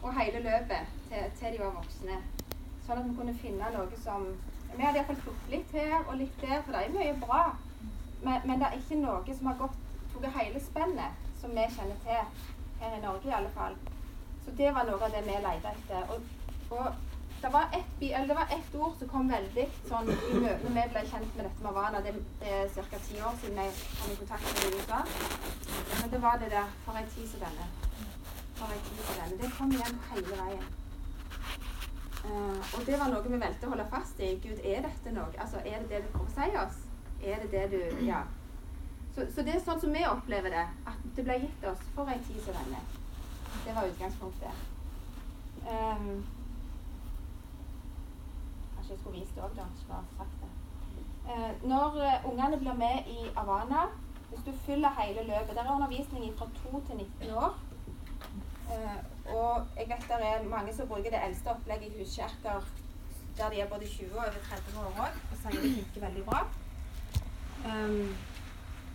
[0.02, 2.18] og hele løpet til, til, de var voksne.
[2.86, 4.26] Sånn at vi kunne finne noe som
[4.72, 7.42] Vi hadde iallfall plukket litt her og litt der, for det er mye bra.
[8.24, 9.80] Men, men, det er ikke noe som har gått
[10.14, 12.46] tatt hele spennet som vi kjenner til
[12.82, 13.76] her i Norge i alle fall.
[14.46, 16.14] Så det var noe av det vi lette etter.
[16.16, 16.24] Og,
[16.78, 16.88] og
[17.42, 21.36] det, var ett, et ord som kom veldig sånn i møte når vi ble kjent
[21.36, 22.04] med dette med Havana.
[22.06, 23.04] Det, er ca.
[23.10, 25.04] ti år siden jeg kom i kontakt med USA.
[26.00, 27.72] Men det var det der For ei tid som denne.
[28.62, 29.38] For ei tid som denne.
[29.42, 30.70] Det kom igjen hele veien.
[32.22, 34.36] Uh, og det var noe vi valgte å holde fast i.
[34.44, 35.32] Gud, er dette noe?
[35.42, 36.84] Altså, Er det det du prøver å si oss?
[37.24, 38.22] Er det det du Ja.
[39.16, 40.68] Så, så, det er sånn som vi opplever det.
[40.88, 42.84] At det ble gitt oss for en tid som denne.
[43.66, 44.62] Det var utgangspunktet.
[45.66, 46.22] Um,
[48.76, 49.66] kanskje jeg skulle vist det òg, da.
[49.74, 50.54] Ikke bare sagt det.
[51.26, 53.84] Uh, når uh, ungene blir med i Havana
[54.32, 57.60] Hvis du fyller hele løpet Der er undervisning fra 2 til 19 år.
[58.72, 59.00] Uh,
[59.36, 62.64] og jeg vet det er mange som bruker det eldste opplegget i huskirker
[63.38, 66.24] der de er både 20 og over 30 år òg, og sier det funker veldig
[66.26, 66.42] bra.
[67.66, 68.16] Um,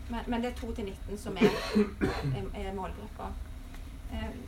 [0.09, 1.51] men, men, det er 2 til 19 som er,
[2.37, 3.31] er, er målgruppa.
[4.13, 4.39] Um,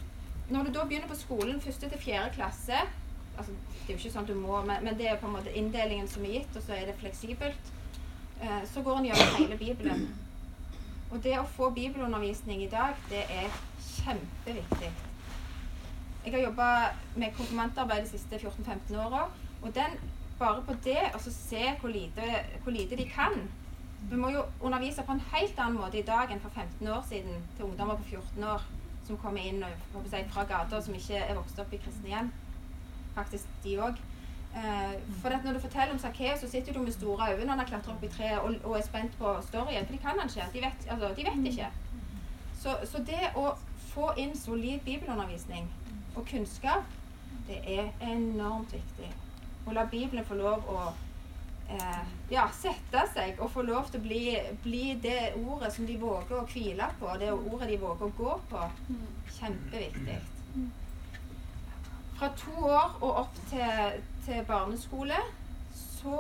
[0.48, 2.76] når du da begynner på skolen, første til fjerde klasse
[3.38, 5.52] altså, Det er jo ikke sånn du må, men, men, det er på en måte
[5.56, 7.74] inndelingen som er gitt, og så er det fleksibelt.
[8.42, 10.08] Uh, så går en gjennom hele Bibelen.
[11.10, 15.07] Og det å få bibelundervisning i dag, det er kjempeviktig.
[16.24, 16.68] Jeg har jobba
[17.16, 19.28] med konfirmantarbeid de siste 14-15 åra.
[19.62, 19.96] Og den,
[20.38, 23.40] bare på det å se hvor lite, hvor lite de kan,
[24.10, 27.00] vi må jo undervise på en helt annen måte i dag enn for 15 år
[27.08, 28.66] siden til ungdommer på 14 år
[29.08, 29.64] som kommer inn
[30.10, 32.30] si, fra gata, som ikke er vokst opp i kristne hjem.
[33.16, 33.98] Faktisk de òg.
[34.58, 37.58] Eh, for når du forteller om Sakkeus, så sitter du med store øyne når han
[37.58, 39.86] har klatret opp i treet og, og, er spent på storyen.
[39.86, 40.48] For de kan han ikke.
[40.54, 41.70] De vet, altså, de vet ikke.
[42.60, 43.52] Så, så, det å
[43.92, 45.68] få inn solid bibelundervisning
[46.18, 46.96] og kunnskap,
[47.48, 49.10] det er enormt viktig.
[49.68, 50.80] Å la Bibelen få lov å
[51.70, 54.24] eh, ja, sette seg og få lov til å bli,
[54.64, 58.36] bli, det ordet som de våger å hvile på, det ordet de våger å gå
[58.50, 58.66] på.
[59.38, 60.18] Kjempeviktig.
[62.18, 65.18] Fra to år og opp til, til barneskole
[65.98, 66.16] så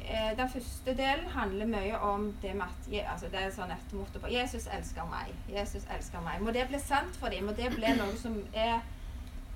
[0.00, 3.92] eh, Den første delen handler mye om det med at altså det er sånn et
[3.96, 5.32] motto på Jesus elsker meg.
[5.52, 6.40] Jesus elsker meg.
[6.40, 7.48] Må det bli sant for dem?
[7.48, 8.80] Må det bli noe som er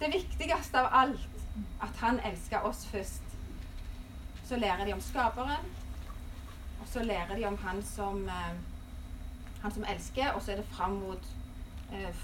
[0.01, 1.21] det viktigste av alt?
[1.83, 3.23] At han elsker oss først.
[4.47, 5.67] Så lærer de om skaperen,
[6.81, 8.55] og så lærer de om han som, eh,
[9.63, 11.27] han som elsker, og så er det fram mot,
[11.93, 12.15] eh,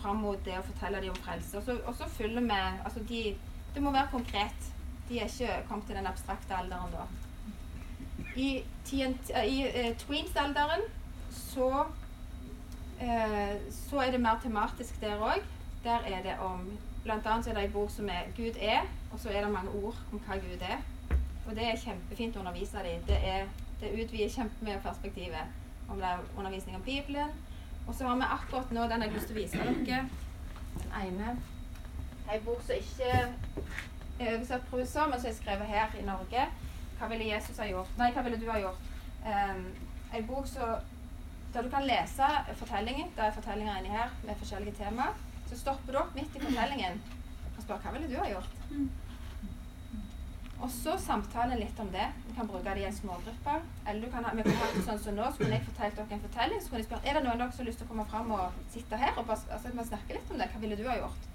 [0.00, 1.58] fram mot det å fortelle dem om frelse.
[1.58, 2.50] Og så, og følger vi
[2.84, 3.36] altså de,
[3.74, 4.72] Det må være konkret.
[5.08, 7.04] De er ikke kommet til den abstrakte alderen da.
[8.36, 10.80] I, eh, i tweens-alderen
[11.30, 11.86] så,
[13.70, 15.42] så er det mer tematisk der òg.
[15.84, 19.20] Der er det om Blant annet er det en bok som er 'Gud er', og
[19.20, 20.78] så er det mange ord om hva Gud er.
[21.46, 23.02] Og det er kjempefint å undervise dem.
[23.06, 23.44] Det, er,
[23.80, 25.52] det utvider kjempemye perspektivet.
[25.88, 27.30] Om det er undervisning om Bibelen.
[27.86, 30.00] Og så har vi akkurat nå den jeg har lyst til å vise dere.
[30.82, 31.36] Den ene.
[32.34, 33.12] En bok som ikke
[34.18, 36.48] er oversatt fra USA, men som er skrevet her i Norge.
[36.98, 37.94] Hva ville Jesus ha gjort?
[37.98, 38.90] Nei, hva ville du ha gjort?
[39.26, 39.62] Um,
[40.14, 40.74] en bok så,
[41.54, 43.14] der du kan lese fortellingen.
[43.16, 45.14] Det er fortellinger inni her med forskjellige temaer.
[45.46, 47.02] Så stopper du opp midt i fortellingen
[47.56, 48.56] og spør hva ville du ha gjort.
[50.56, 52.06] Og så samtale litt om det.
[52.26, 53.56] Du kan bruke det i en smågruppe.
[53.84, 55.98] Eller du kan ha, vi kan ha det sånn som nå, så kunne jeg fortalt
[55.98, 56.62] dere en fortelling.
[56.62, 58.06] Så kunne jeg spørre er det noen av dere som har lyst til å komme
[58.12, 60.48] fram og sitte her og bare, altså, snakke litt om det.
[60.52, 61.32] Hva ville du ha gjort?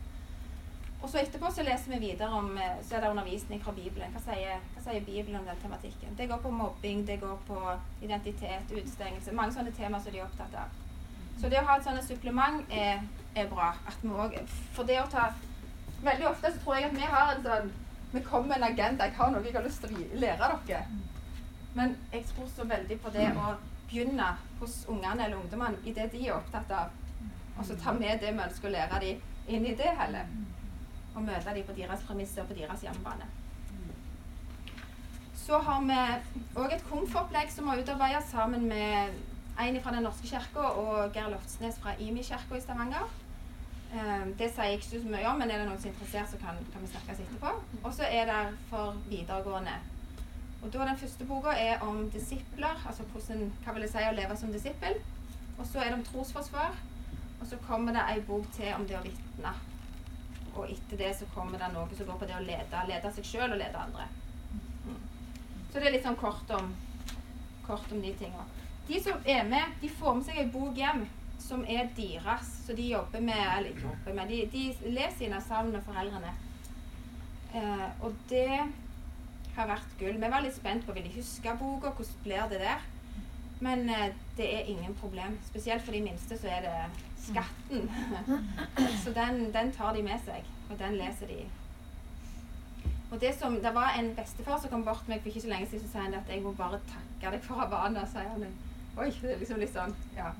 [1.01, 4.11] Og så etterpå så leser vi videre om eh, så er det undervisning fra Bibelen.
[4.13, 6.13] Hva sier, hva sier Bibelen om den tematikken?
[6.17, 7.57] Det går på mobbing, det går på
[8.05, 9.33] identitet, utestengelse.
[9.37, 10.77] Mange sånne temaer som de er opptatt av.
[11.41, 13.01] Så det å ha et sånt supplement er,
[13.35, 13.71] er bra.
[13.87, 14.37] At vi òg
[14.75, 15.31] for det å ta
[16.01, 17.67] Veldig ofte så tror jeg at vi har en sånn
[18.11, 19.05] Vi kommer med en agenda.
[19.05, 20.81] Jeg har noe jeg har lyst til å lære dere.
[21.77, 23.53] Men jeg tror så veldig på det å
[23.87, 26.89] begynne hos ungene eller ungdommene i det de er opptatt av.
[27.57, 30.27] Og så ta med det vi ønsker å lære dem, inn i det heller
[31.15, 33.27] og møte dem på deres premisser på deres hjemmebane.
[35.41, 35.97] Så har vi
[36.59, 39.17] òg et komfortopplegg som vi har utarbeidet sammen med
[39.61, 43.07] en fra Den norske kirke og Geir Loftsnes fra IMI-kirka i Stavanger.
[43.91, 46.29] Um, det sier jeg ikke så mye om, men er det noen som er interessert,
[46.31, 47.55] så kan, kan vi snakkes etterpå.
[47.81, 49.73] Og så er det for videregående.
[50.61, 54.15] Og da Den første boka er om disipler, altså hvordan, hva vil det si å
[54.15, 55.01] leve som disippel.
[55.57, 56.79] Og så er det om trosforsvar.
[57.41, 59.53] Og så kommer det ei bok til om det å vitne
[60.55, 63.27] og etter det så kommer det noe som går på det å lede, lede seg
[63.27, 64.07] sjøl og lede andre.
[64.85, 64.97] Mm.
[65.71, 66.73] Så det er litt sånn kort om,
[67.67, 68.43] kort om de tinga.
[68.91, 71.05] De som er med, de får med seg ei bok hjem
[71.39, 72.47] som er deres.
[72.65, 76.33] Så de jobber med Eller ikke jobber med De, de leser inn sammen med foreldrene.
[77.55, 78.59] Eh, og det
[79.55, 80.19] har vært gull.
[80.19, 82.83] Vi var litt spent på vil de huske boka, hvordan blir det der?
[83.63, 85.39] Men eh, det er ingen problem.
[85.47, 86.75] Spesielt for de minste så er det
[87.21, 87.89] skatten.
[89.03, 91.43] Så den, den, tar de med seg, og den leser de.
[93.11, 95.51] Og Det som, det var en bestefar som kom bort til meg for ikke så
[95.51, 98.05] lenge siden og sa at jeg må bare takke deg for Havana.
[98.09, 98.45] sier han.
[98.97, 100.31] Oi, det er liksom litt sånn, ja.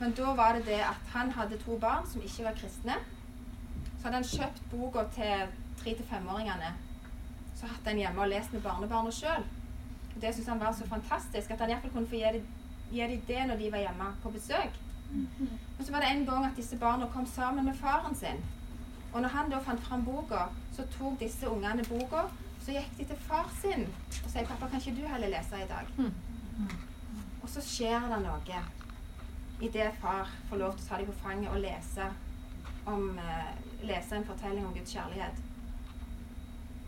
[0.00, 2.94] Men da var det det at han hadde to barn som ikke var kristne.
[3.98, 5.48] Så hadde han kjøpt boka til
[5.82, 6.70] tre- til femåringene.
[7.56, 9.44] Så hatt den hjemme og lest med barnebarna sjøl.
[10.20, 13.56] Det syntes han var så fantastisk at han iallfall kunne få gi dem, det når
[13.56, 14.72] de var hjemme på besøk.
[15.78, 18.40] Og så var det en gang at disse barna kom sammen med faren sin.
[19.12, 22.24] Og når han da fant fram boka, så tok disse ungene boka,
[22.64, 23.86] så gikk de til far sin
[24.24, 26.10] og sier 'Pappa, kan ikke du heller lese i dag?'
[27.50, 28.58] Og så skjer det noe
[29.60, 32.04] idet far får lov til å ta dem på fanget og lese,
[32.86, 33.48] om, eh,
[33.82, 35.40] lese en fortelling om Guds kjærlighet.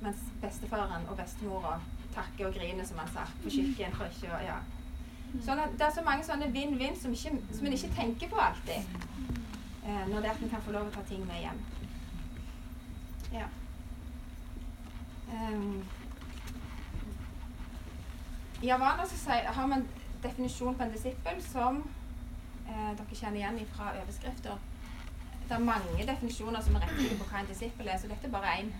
[0.02, 1.80] Mens bestefaren og bestemora
[2.14, 4.60] takker og griner, som han sa, på kjøkkenet ja.
[5.42, 8.86] Sånn det er så mange sånne vinn-vinn som, som en ikke tenker på alltid.
[9.84, 11.58] Eh, når det er at en kan få lov å ta ting med hjem.
[13.32, 13.48] Ja.
[15.32, 15.82] Um,
[18.62, 19.88] I Havana så har vi en
[20.22, 21.80] definisjon på en disippel som
[22.68, 24.60] eh, dere kjenner igjen fra overskrifter.
[25.48, 28.34] Det er mange definisjoner som er rettige på hva en disippel er, så dette er
[28.34, 28.70] bare én.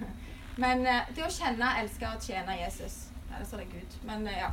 [0.63, 3.99] Men eh, det å kjenne, elske og tjene Jesus Eller det er det Gud.
[4.09, 4.53] Men eh, ja.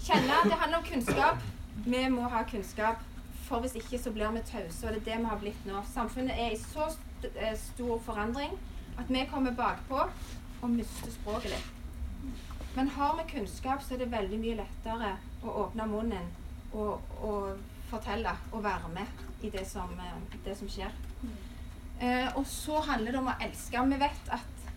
[0.00, 1.46] Kjenne det handler om kunnskap.
[1.84, 3.02] Vi må ha kunnskap,
[3.46, 4.86] for hvis ikke så blir vi tause.
[4.86, 5.82] Og det er det vi har blitt nå.
[5.92, 7.28] Samfunnet er i så st
[7.60, 8.54] stor forandring
[8.96, 10.06] at vi kommer bakpå
[10.62, 11.68] og mister språket litt.
[12.74, 16.28] Men har vi kunnskap, så er det veldig mye lettere å åpne munnen
[16.72, 17.58] og, og
[17.90, 20.92] fortelle og være med i det som, eh, det som skjer.
[22.00, 23.82] Eh, og så handler det om å elske.
[23.90, 24.68] Vi vet at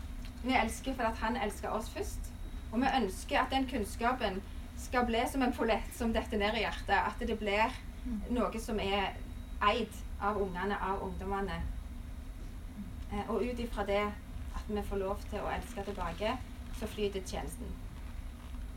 [0.43, 2.32] vi elsker fordi han elsker oss først.
[2.71, 4.41] Og vi ønsker at den kunnskapen
[4.77, 6.97] skal bli som en pollett som detter ned i hjertet.
[6.97, 7.71] At det blir
[8.34, 9.13] noe som er
[9.63, 11.62] eid av ungene, av ungdommene.
[13.12, 14.03] Eh, og ut ifra det
[14.56, 16.38] at vi får lov til å elske tilbake,
[16.79, 17.83] så flyter tjenesten.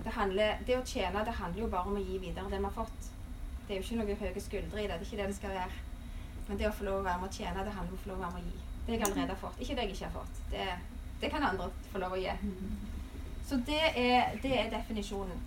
[0.05, 2.69] Det, handler, det, å tjene det handler jo bare om å gi videre det vi
[2.69, 3.09] har fått.
[3.67, 4.99] Det er jo ikke noe høye skuldre i det.
[4.99, 5.81] Det er ikke det det skal være.
[6.47, 8.13] Men det å få lov å være med å tjene, det handler om å få
[8.13, 8.67] lov å være med å gi.
[8.87, 9.59] Det jeg allerede har fått.
[9.61, 10.45] Ikke det jeg ikke har fått.
[10.53, 10.67] Det,
[11.23, 12.37] det kan andre få lov å gi.
[13.47, 15.43] Så det er, det er definisjonen.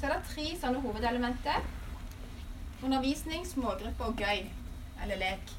[0.00, 1.66] Så er det tre sånne hovedelementer.
[2.82, 4.46] Undervisning, smågrupper og gøy.
[5.02, 5.52] Eller lek.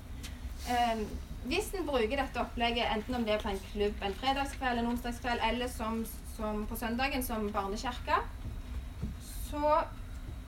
[0.69, 1.03] Um,
[1.43, 4.91] hvis en bruker dette opplegget, enten om det er på en klubb en fredagskveld, en
[4.91, 6.03] onsdagskveld, eller som,
[6.41, 8.17] som på søndagen som barnekirke,
[9.49, 9.81] så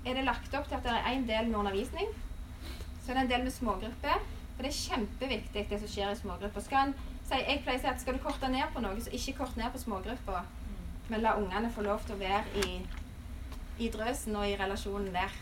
[0.05, 2.09] er det lagt opp til at det er en del med undervisning.
[3.03, 4.23] Så er det en del med smågrupper.
[4.55, 6.65] For det er kjempeviktig, det som skjer i smågrupper.
[6.65, 6.95] Skal
[7.27, 9.57] si, jeg pleier å si at skal du korte ned på noe, så ikke kort
[9.59, 10.49] ned på smågrupper.
[11.11, 12.81] Men la ungene få lov til å være i,
[13.85, 15.37] i drøsen og i relasjonen der.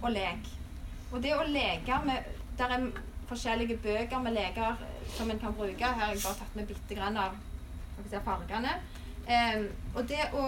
[0.00, 0.50] Og lek.
[1.12, 2.82] Og det å leke med Der er
[3.26, 4.76] forskjellige bøker med leker
[5.16, 5.82] som en kan bruke.
[5.82, 7.34] Her har jeg bare tatt med bitte grann av
[8.22, 8.76] fargene.
[9.28, 10.44] Em, og det å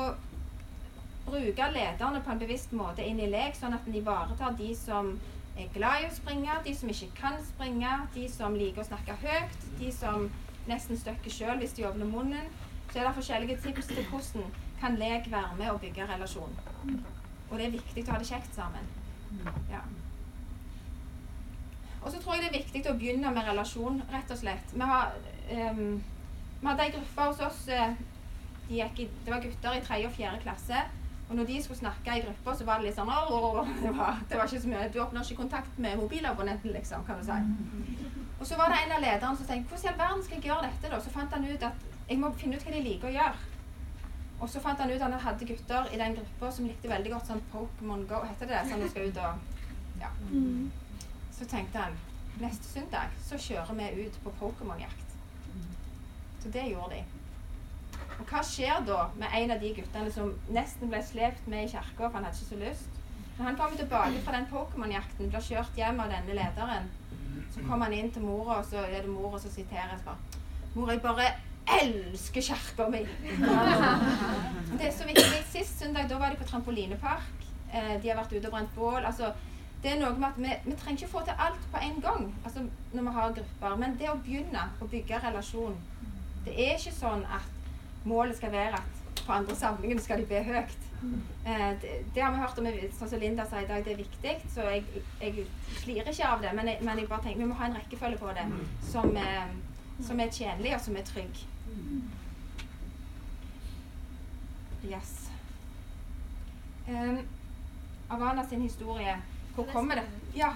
[1.26, 5.14] bruke lederne på en bevisst måte inn i lek, sånn at en ivaretar de som
[5.56, 9.16] er glad i å springe, de som ikke kan springe, de som liker å snakke
[9.24, 10.28] høyt, de som
[10.68, 12.48] nesten støkker sjøl hvis de åpner munnen.
[12.92, 16.52] Så er det forskjellige tips til hvordan kan lek være med å bygge relasjon.
[17.50, 18.90] Og det er viktig å ha det kjekt sammen.
[19.70, 19.80] Ja.
[22.02, 24.74] Og så tror jeg det er viktig å begynne med relasjon, rett og slett.
[24.74, 25.16] Vi, har,
[25.50, 25.96] um,
[26.60, 27.96] vi hadde ei gruppe hos oss eh,
[28.68, 30.84] de gikk i, Det var gutter i tredje og fjerde klasse.
[31.28, 34.18] Og når de skulle snakke i gruppa, så var det litt sånn «Åh, det var,
[34.30, 34.88] det var ikke så mye.
[34.94, 37.38] Du åpner ikke kontakt med mobilabonnenten, liksom, kan du si.
[38.38, 40.44] Og så var det en av lederne som tenkte hvordan i all verden skal jeg
[40.50, 41.00] gjøre dette, da?
[41.02, 43.52] Så fant han ut at jeg må finne ut hva de liker å gjøre.
[44.40, 47.12] Og så fant han ut at han hadde gutter i den gruppa som likte veldig
[47.16, 48.62] godt sånn Pokémon Go, heter det?
[48.70, 50.10] Sånn du skal ut og Ja.
[51.32, 51.96] Så tenkte han
[52.38, 55.14] neste søndag så kjører vi ut på Pokémon-jakt.
[56.42, 57.04] Så det gjorde de.
[58.16, 61.72] Og hva skjer da med en av de guttene som nesten ble slept med i
[61.72, 63.02] kirka, for han hadde ikke så lyst?
[63.36, 66.88] Når han kommer tilbake fra den Pokémon-jakten, blir kjørt hjem av denne lederen,
[67.52, 70.16] så kommer han inn til mora, og så er det mora som siteres spør
[70.76, 71.28] Mor, jeg bare
[71.80, 73.02] elsker kirka mi!
[74.76, 75.42] Det er så viktig.
[75.52, 77.46] Sist søndag da var de på trampolinepark.
[77.72, 79.04] Eh, de har vært ute og brent bål.
[79.04, 79.32] altså
[79.82, 82.22] det er noe med at vi, vi trenger ikke få til alt på en gang
[82.44, 83.76] altså når vi har grupper.
[83.76, 85.76] Men det å begynne å bygge relasjon
[86.46, 87.55] Det er ikke sånn at
[88.06, 90.82] målet skal være at på andre samlingen skal de be høyt.
[91.46, 94.00] Eh, det, det har vi hørt om, sånn som Linda sa i dag, det er
[94.00, 94.34] viktig.
[94.54, 95.46] Så jeg, jeg
[95.82, 96.52] flirer ikke av det.
[96.56, 98.46] Men jeg, men jeg bare tenker vi må ha en rekkefølge på det
[98.90, 99.56] som, eh,
[100.06, 101.42] som er tjenlig, og som er trygg.
[104.86, 105.14] Yes.
[106.86, 107.18] Um,
[108.14, 109.16] Avana sin historie.
[109.56, 110.06] Hvor kommer det?
[110.36, 110.52] Ja.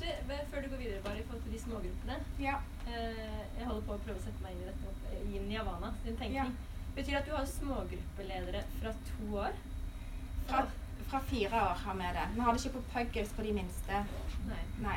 [0.00, 0.04] Du,
[0.50, 2.18] før du går videre, bare i forhold til de smågruppene.
[2.40, 2.58] ja.
[2.88, 5.90] Eh, jeg holder på å prøve å sette meg inn i dette, inn i Havana
[6.00, 6.54] sin tenkning.
[6.98, 9.58] Betyr det at du har smågruppeledere fra to år?
[10.48, 10.64] Fra,
[11.10, 12.24] fra fire år har vi det.
[12.34, 14.00] Vi har det ikke på Puggles på de minste.
[14.48, 14.62] Nei.
[14.82, 14.96] Nei.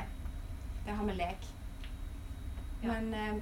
[0.86, 1.46] Det har vi lek.
[2.84, 2.88] Ja.
[2.88, 3.36] Men eh,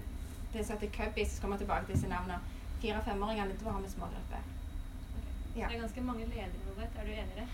[0.53, 2.39] det som heter Cubbies, så kommer tilbake til disse navnene.
[2.81, 4.43] Fire-femåringene, da har vi smågrupper.
[4.43, 5.61] Okay.
[5.61, 5.67] Ja.
[5.67, 6.99] Det er ganske mange ledere involvert.
[6.99, 7.47] Er du enig i det?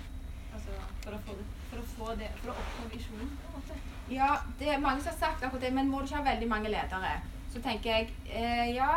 [0.56, 3.60] Altså, for å få det, for å få det, for å oppnå visjonen, på en
[3.60, 3.80] måte.
[4.10, 6.50] Ja, det er mange som har sagt akkurat det, men må du ikke ha veldig
[6.50, 7.15] mange ledere?
[7.54, 8.91] Så tenker jeg eh, ja,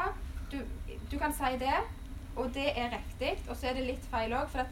[0.53, 0.59] du,
[1.11, 1.77] du kan si det,
[2.39, 3.33] og det er riktig.
[3.49, 4.65] Og så er det litt feil òg, for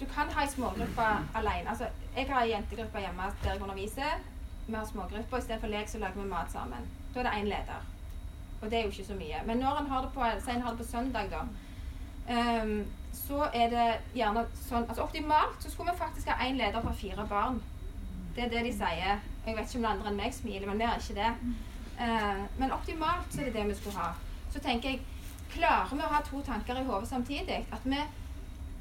[0.00, 1.08] du kan ha ei smågruppe
[1.38, 1.70] alene.
[1.70, 4.22] Altså, jeg har ei jentegruppe hjemme der jeg underviser.
[4.66, 5.38] Vi har smågrupper.
[5.38, 6.88] Istedenfor lek så lager vi mat sammen.
[7.14, 7.84] Da er det én leder.
[8.62, 9.42] Og det er jo ikke så mye.
[9.46, 11.40] Men når en har det på, en har det på søndag, da,
[12.62, 16.82] um, så er det gjerne sånn altså Optimalt så skulle vi faktisk ha én leder
[16.82, 17.60] for fire barn.
[18.36, 19.20] Det er det de sier.
[19.46, 21.32] Jeg vet ikke om det er andre enn meg smiler, men vi har ikke det.
[22.00, 24.14] Uh, men optimalt så er det det vi skulle ha.
[24.50, 25.02] Så tenker jeg,
[25.54, 27.60] klarer vi å ha to tanker i hodet samtidig?
[27.72, 28.00] At vi,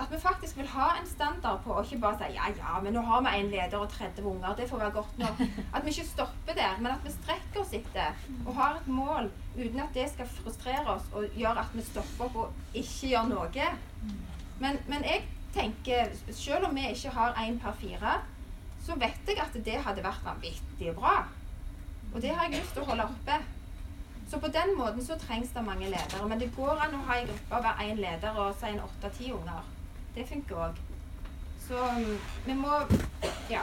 [0.04, 2.98] at vi faktisk vil ha en standard på, å ikke bare si ja, ja, men
[2.98, 5.44] nå har vi en leder og 30 unger, det får være godt nok.
[5.76, 9.30] At vi ikke stopper der, men at vi strekker oss etter og har et mål
[9.56, 13.30] uten at det skal frustrere oss og gjøre at vi stopper opp og ikke gjør
[13.30, 13.70] noe.
[14.64, 18.18] Men, men jeg tenker, selv om vi ikke har én per fire,
[18.84, 21.22] så vet jeg at det hadde vært vanvittig bra.
[22.14, 23.38] Og det har jeg lyst til å holde oppe.
[24.34, 26.28] Så på den måten så trengs det mange ledere.
[26.30, 28.80] Men det går an å ha en gruppe og være én leder og si en
[28.82, 29.68] åtte-ti unger.
[30.16, 30.80] Det funker òg.
[31.68, 32.16] Så mm,
[32.46, 32.80] vi må
[33.52, 33.62] Ja.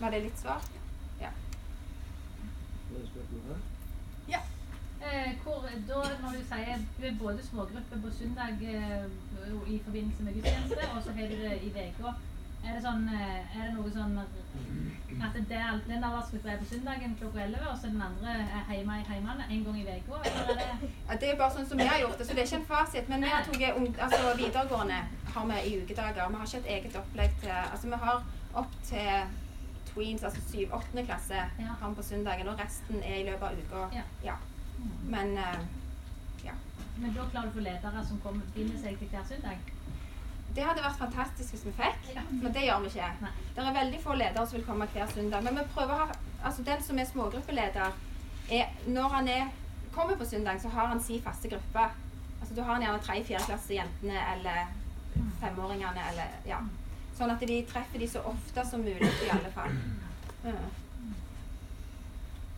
[0.00, 0.64] Var det litt svar?
[1.20, 1.28] Ja.
[5.04, 9.04] Eh, hvor, da, når du sier du er både smågruppe på søndag eh,
[9.68, 12.14] i forbindelse med gudstjeneste, og så har du det i uka.
[12.64, 14.18] Er det sånn, eh, er det noe sånn
[15.24, 18.72] at det er, den aldersgruppa er på søndagen klokka 11, og så den andre er
[18.74, 20.20] hjemme i heimene en gang i uka?
[20.24, 22.60] Det Ja, det er bare sånn som vi har gjort det, så det er ikke
[22.62, 23.08] en fasit.
[23.08, 24.98] Men vi har tatt altså, videregående
[25.34, 26.28] har vi i ukedager.
[26.28, 29.38] Vi har ikke et eget opplegg til Altså vi har opp til
[29.92, 31.06] tweens, altså 7.-8.
[31.06, 31.76] klasse, Ja.
[31.80, 32.48] har vi på søndagen.
[32.48, 34.02] Og resten er i løpet av uka.
[34.24, 34.36] Ja.
[35.04, 35.58] Men eh,
[36.98, 39.58] Men da klarer du å få ledere som kommer, finner seg til hver søndag?
[40.54, 43.30] Det hadde vært fantastisk hvis vi fikk, men det gjør vi ikke.
[43.56, 45.42] Det er veldig få ledere som vil komme hver søndag.
[45.42, 47.92] Men vi prøver å ha Altså den som er smågruppeleder,
[48.52, 49.46] er Når han er,
[49.94, 51.84] kommer på søndag, så har han si faste gruppe.
[52.40, 54.66] Altså da har han gjerne tre fjerdeklasse jentene eller
[55.40, 56.58] femåringene eller Ja.
[57.16, 59.70] Sånn at de treffer de så ofte som mulig i alle fall.
[60.44, 60.64] Mm.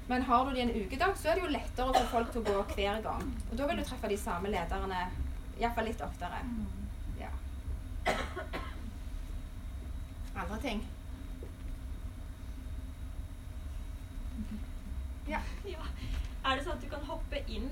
[0.09, 2.41] Men har du de en ukedag, så er det jo lettere å få folk til
[2.41, 3.23] å gå hver gang.
[3.51, 5.05] Og da vil du treffe de samme lederne
[5.61, 6.41] iallfall litt oftere.
[10.37, 10.83] Andre ting?
[15.29, 15.41] Ja.
[15.67, 15.83] Ja.
[16.47, 17.71] Er det sånn at du kan hoppe inn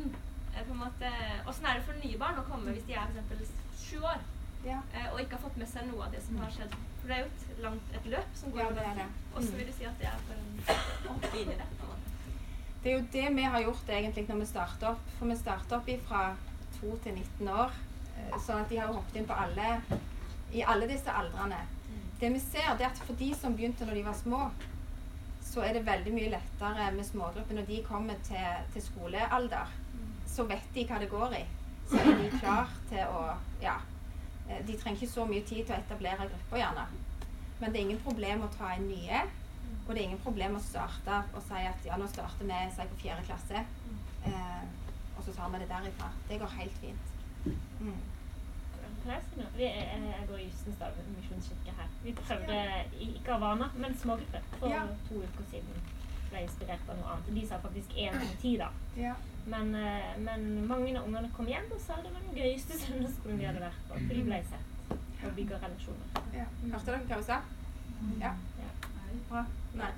[0.56, 1.10] eh, på en måte
[1.46, 3.52] Åssen er det for nye barn å komme hvis de er f.eks.
[3.84, 4.18] sju år
[4.64, 4.80] Ja.
[4.96, 6.74] eh, og ikke har fått med seg noe av det som har skjedd?
[7.02, 9.06] For det er jo et langt et løp som går Ja, det er det.
[9.34, 11.68] Hvordan vil du si at det er for en å hoppe inn i det?
[11.78, 12.10] på en måte?
[12.84, 15.04] Det er jo det vi har gjort egentlig når vi starter opp.
[15.18, 16.22] For vi starter opp fra
[16.80, 17.76] 2 til 19 år.
[18.16, 19.68] eh, Sånn at de har hoppet inn på alle,
[20.52, 21.58] i alle disse aldrene.
[22.20, 24.50] Det vi ser, det er at for de som begynte når de var små,
[25.44, 29.66] så er det veldig mye lettere med smågrupper når de kommer til, til skolealder.
[30.26, 31.42] Så vet de hva det går i.
[31.90, 33.76] Så er de klar til å Ja.
[34.48, 36.86] eh, De trenger ikke så mye tid til å etablere grupper, gjerne.
[37.60, 39.20] Men det er ingen problem å ta inn nye.
[39.86, 42.82] Og det er ingen problem å starte og si at ja, nå starter vi si,
[42.88, 43.64] på fjerde klasse.
[44.24, 44.64] Eh,
[45.18, 46.08] og så tar vi det derifra.
[46.28, 47.12] Det går helt fint.
[47.80, 48.00] Mm.
[49.04, 49.46] Kan jeg?
[49.56, 51.88] Vi er, jeg går i Justenstad misjonskirke her.
[52.04, 52.56] Vi prøvde
[53.00, 54.80] ikke Havana, men smågruppe for Ja.
[55.08, 55.82] to uker siden.
[56.30, 57.28] Ble inspirert av noe annet.
[57.36, 58.68] De sa faktisk én til ti, da.
[58.96, 59.12] Ja.
[59.46, 63.38] Men, eh, men mange av ungene kom hjem og sa det var den gøyeste søndagsskolen
[63.38, 63.98] de hadde vært på.
[64.06, 64.96] For de ble sett
[65.26, 66.24] og bygger relasjoner.
[66.34, 66.44] ja.
[66.72, 67.40] Hørte dere hva hun sa?
[68.20, 68.32] Ja.
[69.28, 69.44] Bra.
[69.74, 69.90] Nei.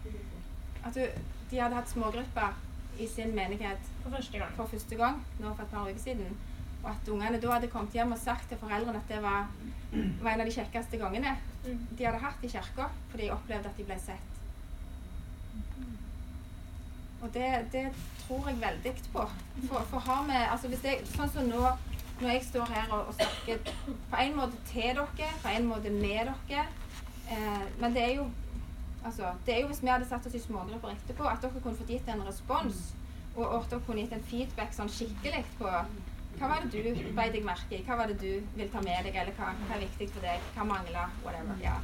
[0.84, 1.06] At du,
[1.50, 2.54] de hadde hatt smågrupper
[2.98, 4.52] i sin menighet For første gang.
[4.56, 6.36] for første gang nå for et par uker siden.
[6.86, 9.48] Og at ungene da hadde kommet hjem og sagt til foreldrene at det var,
[10.22, 11.34] var en av de kjekkeste gangene
[11.66, 11.86] Mm.
[11.98, 14.34] de hadde hatt i kirka, fordi de opplevde at de ble sett.
[17.22, 17.82] Og det, det
[18.20, 19.24] tror jeg veldig på.
[19.68, 21.62] For, for har vi altså hvis jeg, Sånn som nå,
[22.20, 23.62] når jeg står her og, og snakker
[24.12, 26.66] på en måte til dere, på en måte med dere
[27.30, 28.28] eh, Men det er jo
[29.04, 31.78] altså, det er jo hvis vi hadde satt oss i smågrupper etterpå, at dere kunne
[31.80, 32.92] fått gitt en respons.
[33.34, 35.72] Og, og at dere kunne gitt en feedback sånn skikkelig på
[36.38, 37.82] hva var det du beit deg merke i?
[37.86, 39.16] Hva var det du vil ta med deg?
[39.16, 40.44] Eller hva, hva er viktig for deg?
[40.56, 41.14] Hva mangler?
[41.24, 41.60] Whatever.
[41.62, 41.76] Ja.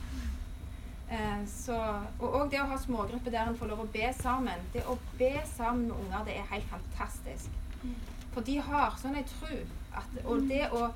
[1.13, 1.77] Eh, så,
[2.19, 4.67] og òg det å ha smågrupper der en får lov å be sammen.
[4.73, 7.59] Det å be sammen med unger, det er helt fantastisk.
[8.33, 9.57] For de har sånn jeg tror
[9.99, 10.87] at Og det å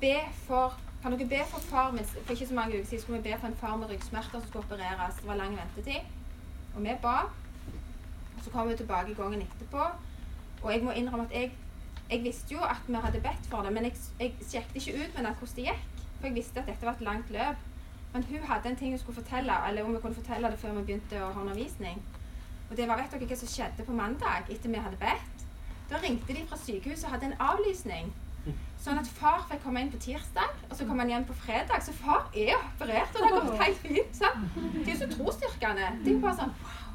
[0.00, 0.16] be
[0.48, 2.04] for Kan dere be for far min?
[2.06, 4.44] For ikke så mange uker siden skulle vi be for en far med ryggsmerter som
[4.46, 5.16] skulle opereres.
[5.18, 6.04] Det var lang ventetid.
[6.76, 7.16] Og vi ba.
[8.36, 9.88] Og så kom vi tilbake gangen etterpå.
[10.62, 11.50] Og jeg må innrømme at jeg,
[12.12, 15.14] jeg visste jo at vi hadde bedt for det, men jeg, jeg sjekket ikke ut
[15.16, 16.00] med hvordan det gikk.
[16.18, 17.68] For jeg visste at dette var et langt løp.
[18.12, 20.76] Men hun hadde en ting hun skulle fortelle, eller om vi kunne fortelle det før
[20.76, 22.02] vi begynte å ha undervisning.
[22.68, 25.46] Og det var vet dere hva som skjedde på mandag etter vi hadde bedt?
[25.90, 28.12] Da ringte de fra sykehuset og hadde en avlysning.
[28.82, 31.84] Sånn at far fikk komme inn på tirsdag, og så kom han igjen på fredag.
[31.86, 34.16] Så far er operert, og det har gått helt fint.
[34.18, 34.56] Sant?
[34.56, 35.92] Det er jo så trosstyrkende.
[36.02, 36.88] Det er jo bare sånn wow.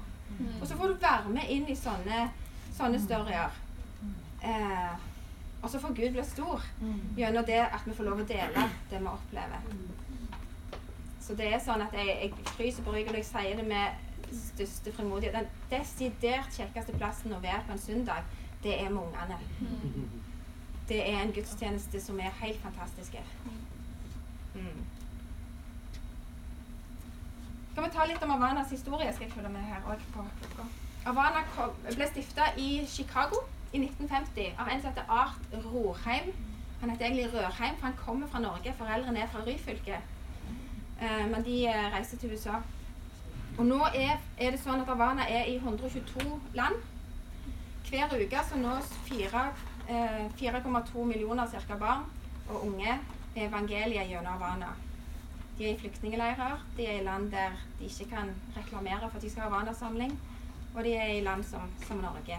[0.60, 2.26] Og så får du være med inn i sånne,
[2.78, 3.64] sånne storyer.
[4.44, 4.98] Eh,
[5.62, 6.66] og så får Gud bli stor
[7.18, 9.72] gjennom det at vi får lov å dele det vi opplever.
[11.22, 14.06] Så det er sånn at jeg, jeg fryser på ryggen når jeg sier det med
[14.32, 15.36] største frimodighet.
[15.36, 18.30] Den desidert kjekkeste plassen å være på en søndag,
[18.64, 19.40] det er med ungene.
[20.88, 23.18] Det er en gudstjeneste som er helt fantastisk.
[24.54, 24.86] Mm.
[27.72, 29.12] Skal vi ta litt om Avanas historie?
[29.14, 30.70] Skal jeg følge med her også på boka.
[31.04, 31.44] Havana
[31.92, 36.32] ble stifta i Chicago i 1950 av en som heter Art Rorheim.
[36.82, 38.74] Han heter egentlig Rørheim, for han kommer fra Norge.
[38.78, 40.02] Foreldrene er fra Ryfylke.
[41.02, 41.58] Eh, men de
[41.94, 42.62] reiser til USA.
[43.58, 46.26] Og nå er, det sånn at Havana er i 122
[46.58, 46.78] land.
[47.88, 52.06] Hver uke så nås eh, 4,2 millioner cirka barn
[52.50, 53.00] og unge
[53.34, 54.74] med evangeliet gjennom Havana.
[55.58, 59.24] De er i flyktningleirer, de er i land der de ikke kan reklamere for at
[59.24, 60.14] de skal ha Havana-samling,
[60.76, 62.38] og de er i land som, som Norge.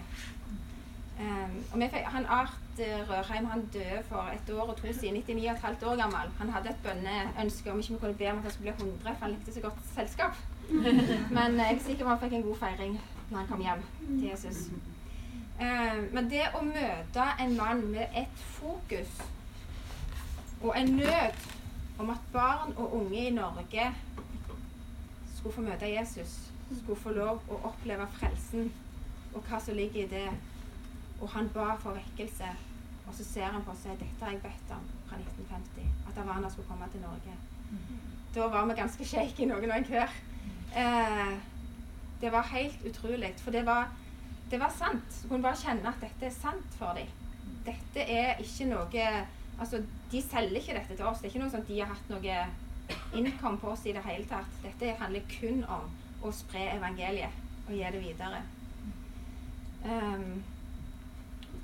[1.19, 5.87] Um, fikk, han Art eh, Rørheim han døde for et år og to siden, 99,5
[5.87, 6.31] år gammel.
[6.39, 9.17] Han hadde et bønneønske om ikke vi kunne be om at han skulle bli 100,
[9.17, 10.37] for han likte så godt selskap.
[11.37, 13.01] Men jeg er sikker på at han fikk en god feiring
[13.31, 14.69] når han kom hjem til Jesus.
[15.59, 19.17] Um, men det å møte en mann med et fokus
[20.63, 21.41] og en nød
[21.99, 23.89] om at barn og unge i Norge
[25.35, 26.37] skulle få møte Jesus,
[26.83, 28.71] skulle få lov å oppleve frelsen
[29.35, 30.29] og hva som ligger i det.
[31.21, 32.49] Og han ba for vekkelse.
[33.09, 35.87] Og så ser han på seg dette har jeg bedt om fra 1950.
[36.09, 37.37] At Havana skulle komme til Norge.
[38.35, 40.13] Da var vi ganske shaky, noen og enhver.
[40.77, 41.39] Eh,
[42.21, 43.33] det var helt utrolig.
[43.41, 43.89] For det var,
[44.51, 45.23] det var sant.
[45.23, 47.11] Du kunne bare kjenne at dette er sant for dem.
[47.67, 49.09] Dette er ikke noe
[49.59, 49.81] Altså,
[50.13, 51.19] de selger ikke dette til oss.
[51.19, 52.35] Det er ikke noe sånn at de har hatt noe
[53.19, 54.53] innkom på oss i det hele tatt.
[54.63, 55.89] Dette handler kun om
[56.23, 58.45] å spre evangeliet og gi det videre.
[59.83, 60.45] Ehm,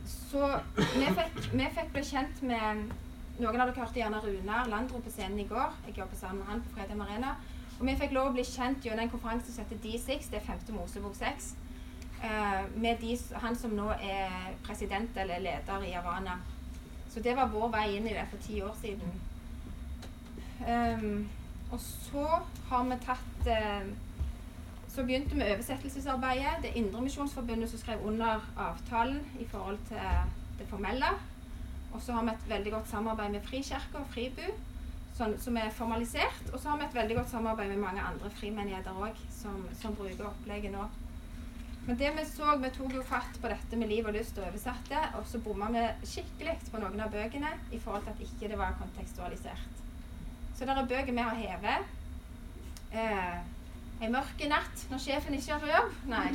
[0.07, 2.93] så vi fikk, vi fikk bli kjent med
[3.35, 5.73] Noen av dere hørte gjerne Runar Landro på scenen i går.
[5.89, 7.33] Jeg jobber sammen med han på Fredheim Arena.
[7.81, 10.47] Og vi fikk lov å bli kjent gjennom en konferanse som heter D6, det er
[10.47, 10.61] 5.
[10.77, 11.49] Mosebok 6.
[12.23, 16.39] eh, med de, han som nå er president eller leder i Havana.
[17.11, 19.19] Så det var vår vei inn i det for ti år siden.
[20.65, 21.29] Um,
[21.73, 22.27] og så
[22.71, 23.91] har vi tatt eh,
[24.95, 26.61] Så begynte vi oversettelsesarbeidet.
[26.63, 29.99] Det er Indremisjonsforbundet som skrev under avtalen i forhold til
[30.59, 31.09] det formelle.
[31.93, 34.45] Og så har vi et veldig godt samarbeid med Frikirka og Fribu,
[35.19, 36.45] sånn, som er formalisert.
[36.53, 39.97] Og så har vi et veldig godt samarbeid med mange andre frimenigheter òg, som, som
[39.99, 40.87] bruker opplegget nå.
[41.89, 44.47] Men det vi så, vi tok jo fatt på dette med liv og lyst og
[44.47, 45.83] oversatte, og så bomma vi
[46.13, 49.83] skikkelig på noen av bøkene i forhold til at ikke det var kontekstualisert.
[50.55, 51.93] Så det er bøker vi har hevet.
[52.95, 53.54] Eh,
[54.03, 55.93] en mørk natt når sjefen ikke er på jobb.
[56.11, 56.27] Nei.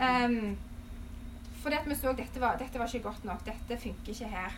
[0.00, 0.58] Um,
[1.62, 3.44] fordi at vi så dette dette var ikke godt nok.
[3.46, 4.56] Dette funker ikke her.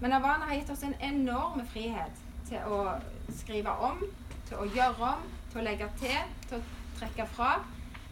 [0.00, 2.80] Men Havana har gitt oss en enorm frihet til å
[3.38, 4.02] skrive om,
[4.48, 6.18] til å gjøre om, til å legge til,
[6.48, 7.52] til å trekke fra,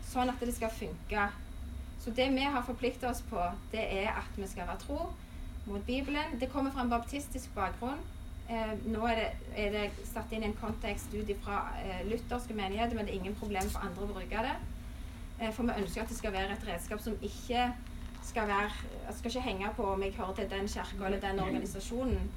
[0.09, 1.29] sånn at det skal funke.
[2.01, 3.41] Så det vi har forplikta oss på,
[3.73, 4.99] det er at vi skal være tro
[5.67, 6.35] mot Bibelen.
[6.41, 8.03] Det kommer fra en baptistisk bakgrunn.
[8.51, 12.97] Eh, nå er det, er det satt inn en kontekst ut fra eh, lutherske menigheter,
[12.97, 14.55] men det er ingen problem for andre å bruke det.
[15.41, 17.69] Eh, for vi ønsker at det skal være et redskap som ikke
[18.25, 22.29] skal være skal ikke henge på om jeg hører til den kirka eller den organisasjonen.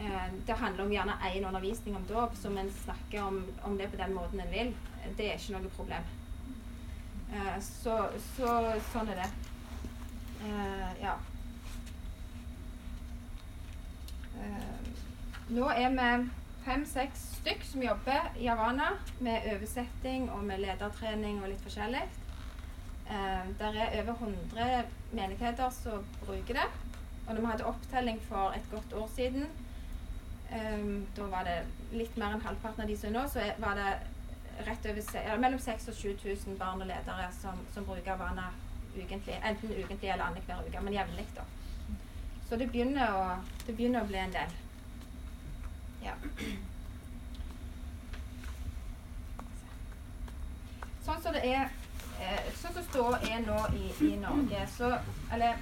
[0.00, 3.90] Eh, det handler om gjerne én undervisning om dåp, så en snakker om, om det
[3.90, 4.74] på den måten en vil.
[5.16, 6.10] Det er ikke noe problem.
[7.32, 7.98] Eh, så,
[8.36, 8.56] så
[8.92, 9.30] sånn er det.
[10.42, 11.16] Eh, ja.
[14.42, 14.92] Eh,
[15.52, 16.30] nå er vi
[16.64, 22.02] fem-seks stykk som jobber i Havana med oversetting og med ledertrening og litt forskjellig.
[23.10, 26.68] Eh, der er over 100 menigheter som bruker det.
[27.26, 29.46] Og når vi hadde opptelling for et godt år siden,
[30.50, 31.58] eh, da var det
[31.92, 33.92] litt mer enn halvparten av de som er nå, så var det
[34.66, 38.48] rett over, ja, mellom 6000 og 7000 barn og ledere som, som bruker Havana
[38.96, 39.40] ukentlig.
[39.44, 41.26] Enten ukentlig eller annenhver uke, men jevnlig.
[42.48, 43.24] Så det begynner å,
[43.66, 44.60] det begynner å bli en del.
[46.02, 46.14] Ja.
[51.04, 51.64] Sånn som det er
[52.22, 54.92] eh, Sånn som ståa er nå i, i Norge, så
[55.34, 55.58] Eller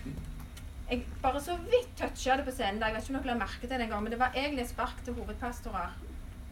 [0.91, 2.81] jeg bare så vidt toucha det på scenen.
[2.81, 4.33] der, Jeg vet ikke om dere la merke til det en gang, men det var
[4.35, 5.93] egentlig et spark til hovedpastorer.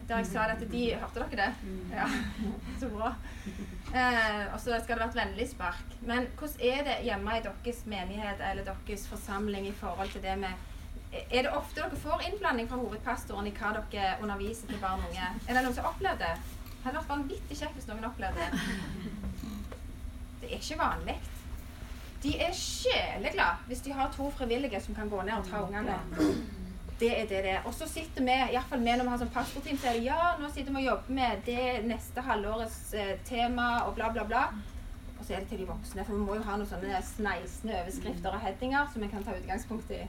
[0.07, 1.73] Der jeg sa det at de Hørte dere det?
[1.91, 2.05] Ja.
[2.79, 3.09] Så bra.
[3.91, 5.83] Eh, og så skal det være et vennlig spark.
[6.07, 10.37] Men hvordan er det hjemme i deres menighet eller deres forsamling i forhold til det
[10.39, 10.55] med
[11.09, 15.09] Er det ofte dere får innblanding fra hovedpastoren i hva dere underviser til barn og
[15.09, 15.31] unge?
[15.47, 16.35] Er det noen som har opplevd det?
[16.69, 18.61] Det hadde vært vanvittig kjekt hvis noen opplevde det.
[20.39, 21.17] Det er ikke vanlig.
[22.23, 25.97] De er sjeleglade hvis de har to frivillige som kan gå ned og ta ungene.
[26.99, 27.65] Det er det det er.
[27.65, 30.31] Og så sitter vi, iallfall vi når vi har sånn pastorteam, så er det ja,
[30.39, 34.45] nå sitter vi og jobber med det neste halvårets eh, tema og bla, bla, bla.
[35.17, 37.79] Og så er det til de voksne, for vi må jo ha noen sånne sneisende
[37.81, 40.03] overskrifter og headinger som vi kan ta utgangspunkt i.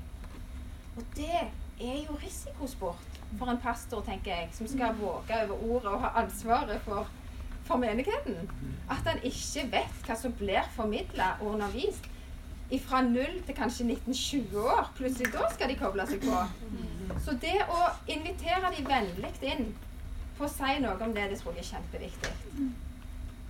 [1.00, 1.32] Og det
[1.80, 6.10] er jo risikosport for en pastor, tenker jeg, som skal våge over ordet og ha
[6.20, 7.08] ansvaret for,
[7.64, 8.50] for menigheten.
[8.90, 12.08] At han ikke vet hva som blir formidla og undervist.
[12.84, 14.90] Fra null til kanskje 19-20 år.
[14.98, 16.42] Plutselig da skal de koble seg på.
[17.24, 17.78] Så det å
[18.12, 19.72] invitere de vennlig inn
[20.36, 22.34] på å si noe om det, det tror jeg er kjempeviktig.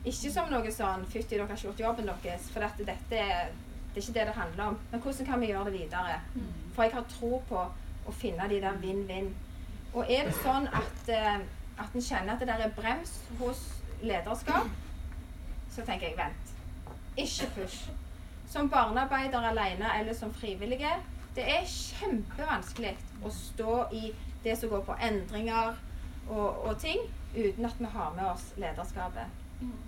[0.07, 3.51] Ikke som noe sånn 'Fytti, dere har ikke gjort jobben deres', for dette, dette er,
[3.95, 4.79] det er ikke det det handler om.
[4.91, 6.21] Men hvordan kan vi gjøre det videre?
[6.75, 7.63] For jeg har tro på
[8.07, 9.33] å finne de der vinn-vinn.
[9.95, 11.41] Og er det sånn at, eh,
[11.79, 13.65] at en kjenner at det der er brems hos
[14.03, 14.71] lederskap,
[15.71, 16.55] så tenker jeg vent.
[17.17, 17.91] Ikke push.
[18.49, 20.91] Som barnearbeider alene eller som frivillige,
[21.35, 24.13] det er kjempevanskelig å stå i
[24.45, 25.77] det som går på endringer
[26.29, 26.99] og, og ting,
[27.37, 29.39] uten at vi har med oss lederskapet.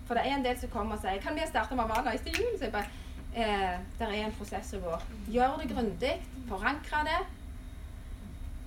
[0.07, 2.19] For det er en del som kommer og sier Kan vi starte med Havana i
[2.29, 2.59] jul?
[2.59, 2.91] Så jeg bare
[3.35, 4.99] eh, Det er en prosess å gå.
[5.35, 6.15] Gjør det grundig.
[6.49, 7.21] Forankre det.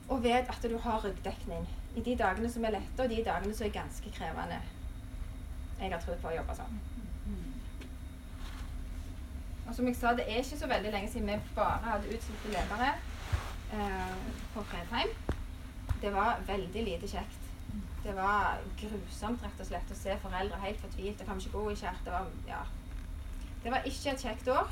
[0.10, 3.56] Og vet at du har ryggdekning i de dagene som er lette, og de dagene
[3.56, 4.60] som er ganske krevende.
[5.80, 6.78] Jeg har tro på å jobbe sånn.
[9.66, 12.52] Og som jeg sa, det er ikke så veldig lenge siden vi bare hadde utsendte
[12.54, 12.92] ledere
[13.74, 14.18] eh,
[14.54, 15.14] på Fredheim.
[16.02, 17.42] Det var veldig lite kjekt.
[18.04, 21.26] Det var grusomt rett og slett å se foreldre helt fortvilte.
[21.26, 22.62] Kan vi ikke gå i var, ja.
[23.66, 24.72] Det var ikke et kjekt år.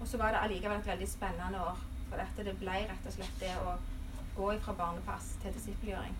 [0.00, 1.78] Og så var det allikevel et veldig spennende år.
[2.10, 3.76] For dette det ble rett og slett det å
[4.36, 6.16] gå fra barnepass til disippelgjøring.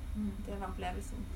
[0.47, 1.27] Det var opplevelsen.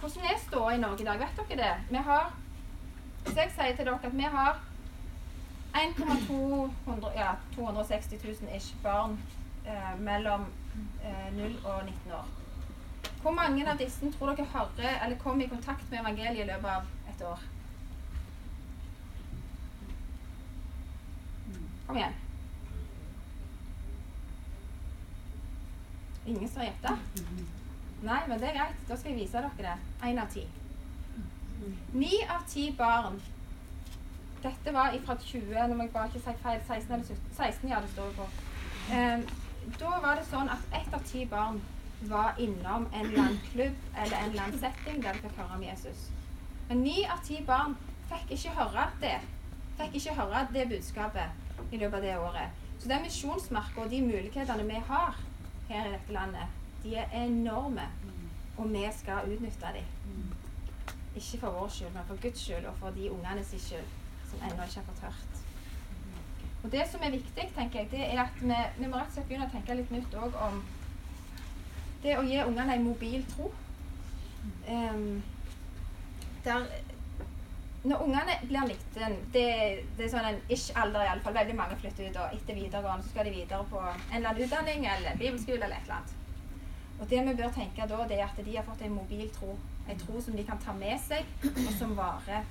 [0.00, 1.20] Hvordan er ståa i Norge i dag?
[1.20, 1.74] Vet dere det?
[1.90, 2.30] Vi har
[3.24, 4.60] hvis jeg sier til dere at vi har
[5.76, 9.18] 1,2 ja, 260 000 ish barn
[9.66, 10.46] eh, mellom
[11.04, 12.30] eh, 0 og 19 år.
[13.22, 16.70] Hvor mange av disse tror dere hører eller kommer i kontakt med evangeliet i løpet
[16.70, 16.88] av
[17.20, 17.38] et år?
[21.86, 22.12] Kom igjen.
[26.26, 26.96] Ingen som har gjetta?
[28.02, 28.80] Nei, men det er greit.
[28.88, 29.76] Da skal jeg vise dere det.
[30.08, 30.46] Én av ti.
[31.92, 33.20] Ni av ti barn
[34.40, 36.62] Dette var fra 20 Nå må jeg bare ikke si feil.
[36.68, 37.34] 16 eller 17.
[37.36, 38.28] 16, ja, det står jo på.
[38.96, 39.26] Ehm,
[39.76, 41.60] da var det sånn at ett av ti barn
[42.08, 45.58] var innom en eller annen klubb eller en eller annen setting der de fikk høre
[45.58, 46.08] om Jesus.
[46.70, 47.72] Men ni av ti barn
[48.06, 49.16] fikk ikke høre det.
[49.74, 52.60] Fikk ikke høre det budskapet i løpet av det året.
[52.78, 55.16] Så den misjonsmarka og de mulighetene vi har
[55.66, 56.52] her i dette landet,
[56.84, 57.88] de er enorme.
[58.54, 59.88] Og vi skal utnytte dem.
[61.16, 63.90] Ikke for vår skyld, men for Guds skyld og for de ungene sin skyld
[64.30, 65.42] som ennå ikke har fått hørt.
[66.62, 69.18] Og det som er viktig, tenker jeg, det er at vi, vi må rett og
[69.18, 70.62] slett begynne å tenke litt nytt òg om
[72.04, 73.50] det å gi ungene en mobil tro.
[74.70, 75.18] Um,
[76.44, 76.66] der
[77.82, 79.44] når ungene blir 19, det,
[79.96, 83.28] det er sånn en ish-alder iallfall, veldig mange flytter ut, og etter videregående så skal
[83.28, 86.16] de videre på en eller annen utdanning eller bibelskole eller et eller annet.
[87.00, 89.54] Og det vi bør tenke da, det er at de har fått en mobil tro.
[89.88, 92.44] En tro som de kan ta med seg, og som varer.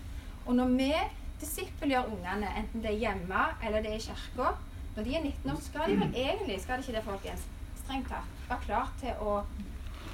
[0.47, 0.89] Og når vi
[1.43, 4.55] disippelgjør ungene, enten det er hjemme eller det er i kirka,
[4.95, 7.45] når de er 19 år, skal de vel egentlig, skal de ikke det, folkens,
[7.83, 9.37] strengt tatt, være klar til å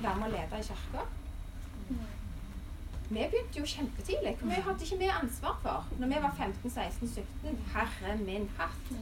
[0.01, 1.07] være med å lede i kirka?
[3.09, 4.35] Vi begynte jo kjempetidlig.
[4.39, 7.59] Hvor mye hadde ikke vi ansvar for når vi var 15-16-17?
[7.75, 8.95] Herre min hatt.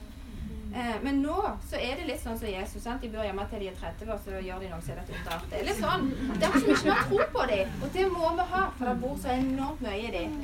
[0.74, 1.36] Eh, men nå
[1.70, 2.82] så er det litt sånn som Jesus.
[2.84, 3.02] sant?
[3.04, 5.12] De bor hjemme til de er 30, og så gjør de noe som er et
[5.16, 5.46] under.
[5.52, 6.08] Det er litt sånn.
[6.34, 7.76] Det er som ikke har tro på dem.
[7.80, 10.40] Og det må vi ha, for det bor så enormt mye i dem.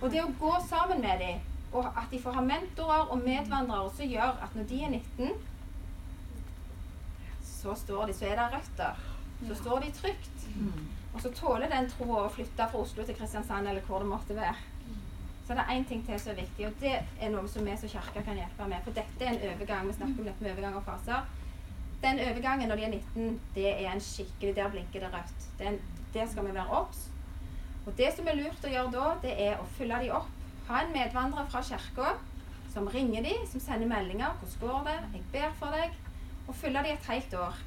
[0.00, 3.94] Og det å gå sammen med dem, og at de får ha mentorer og medvandrere,
[3.96, 5.32] som gjør at når de er 19,
[7.54, 9.04] så står de, så er det røtter.
[9.46, 10.48] Så står de trygt.
[11.18, 14.36] Og så tåler den troa å flytte fra Oslo til Kristiansand eller hvor det måtte
[14.36, 14.54] være.
[15.48, 17.72] Så det er én ting til som er viktig, og det er noe som vi
[17.80, 18.84] som kirke kan hjelpe med.
[18.84, 19.88] For dette er en overgang.
[19.88, 21.24] Vi snakker om dette med overgang og faser.
[22.04, 25.48] Den overgangen når de er 19, det er en skikkelig Der blinker det rødt.
[25.58, 25.80] Den,
[26.14, 27.00] der skal vi være obs.
[27.86, 30.30] Og det som er lurt å gjøre da, det er å fylle de opp.
[30.68, 32.12] Ha en medvandrer fra kirka
[32.70, 34.38] som ringer de, som sender meldinger.
[34.38, 34.98] 'Hvordan går det?
[35.18, 35.98] Jeg ber for deg.'
[36.46, 37.58] Og fylle de et helt år.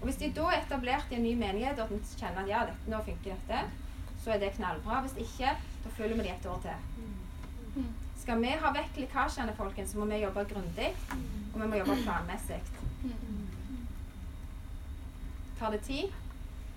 [0.00, 2.90] Og Hvis de da er etablert i en ny menighet og kjenner at ja, dette,
[2.90, 3.60] nå funker dette,
[4.24, 5.00] så er det knallbra.
[5.04, 5.52] Hvis ikke,
[5.84, 7.84] da følger vi de et år til.
[8.20, 10.90] Skal vi ha vekk lekkasjene, folkens, så må vi jobbe grundig,
[11.52, 12.60] og vi må jobbe planmessig.
[15.58, 16.12] Tar det tid?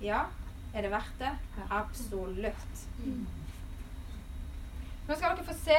[0.03, 0.26] Ja.
[0.74, 1.32] Er det verdt det?
[1.71, 2.88] Absolutt.
[5.07, 5.78] Nå skal dere få se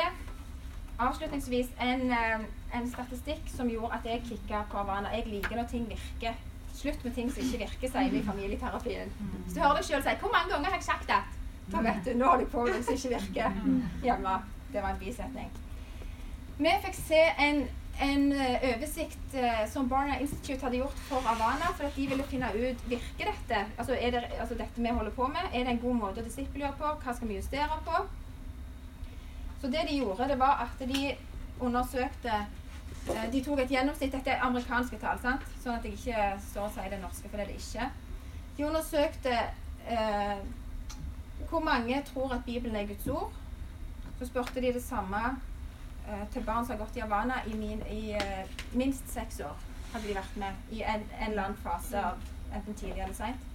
[1.03, 2.45] avslutningsvis en, eh,
[2.79, 5.09] en statistikk som gjorde at jeg kicka på Havana.
[5.17, 6.35] Jeg liker når ting virker.
[6.75, 9.13] Slutt med ting som ikke virker, sier vi i familieterapien.
[9.45, 11.23] Hvis du hører deg sjøl si 'Hvor mange ganger har jeg sagt det?'
[11.73, 13.55] Da vet du nå holder jeg på noe som ikke virker
[14.03, 14.35] hjemme.
[14.73, 15.51] Det var en bisetning.
[16.59, 17.63] Vi fikk se en,
[18.01, 22.27] en eh, oversikt eh, som Barna Institute hadde gjort for Havana, for at de ville
[22.31, 25.75] finne ut virker dette altså er det altså dette vi holder på med, er det
[25.75, 28.03] en god måte å disippelgjøre på, hva skal vi justere på?
[29.61, 31.17] Så det de gjorde, det var at de
[31.61, 32.45] undersøkte
[33.05, 35.43] De tok et gjennomsnitt Dette er amerikanske tall, sant?
[35.63, 37.89] sånn at jeg ikke står og sier det norske, for det er det ikke.
[38.57, 39.35] De undersøkte
[39.91, 40.39] eh,
[41.51, 43.33] hvor mange tror at Bibelen er Guds ord.
[44.19, 45.21] Så spurte de det samme
[46.09, 49.57] eh, til barn som har gått i Havana i, min, i eh, minst seks år.
[49.93, 53.54] Hadde de vært med i en, en eller annen fase av enten tidlig eller seint.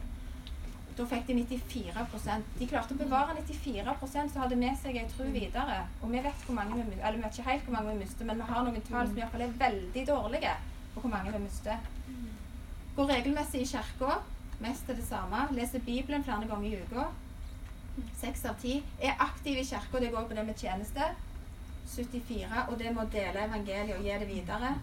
[1.00, 5.28] Da fikk de 94% De klarte å bevare 94% som hadde med seg ei tro
[5.32, 5.78] videre.
[6.02, 8.28] Og vi vet hvor mange vi, eller vi vet ikke helt hvor mange vi mister,
[8.28, 10.58] men vi har noen tall som i hvert fall er veldig dårlige
[10.93, 11.88] på hvor mange vi mister.
[12.97, 14.18] Går regelmessig i kirka.
[14.60, 15.45] Mest er det samme.
[15.56, 17.06] Leser Bibelen flere ganger i uka.
[18.20, 18.82] Seks av ti.
[19.00, 20.02] Er aktiv i kirka.
[20.04, 21.08] Det går på det med tjeneste.
[21.93, 22.66] 74.
[22.68, 24.74] Og det med å dele evangeliet og gi det videre.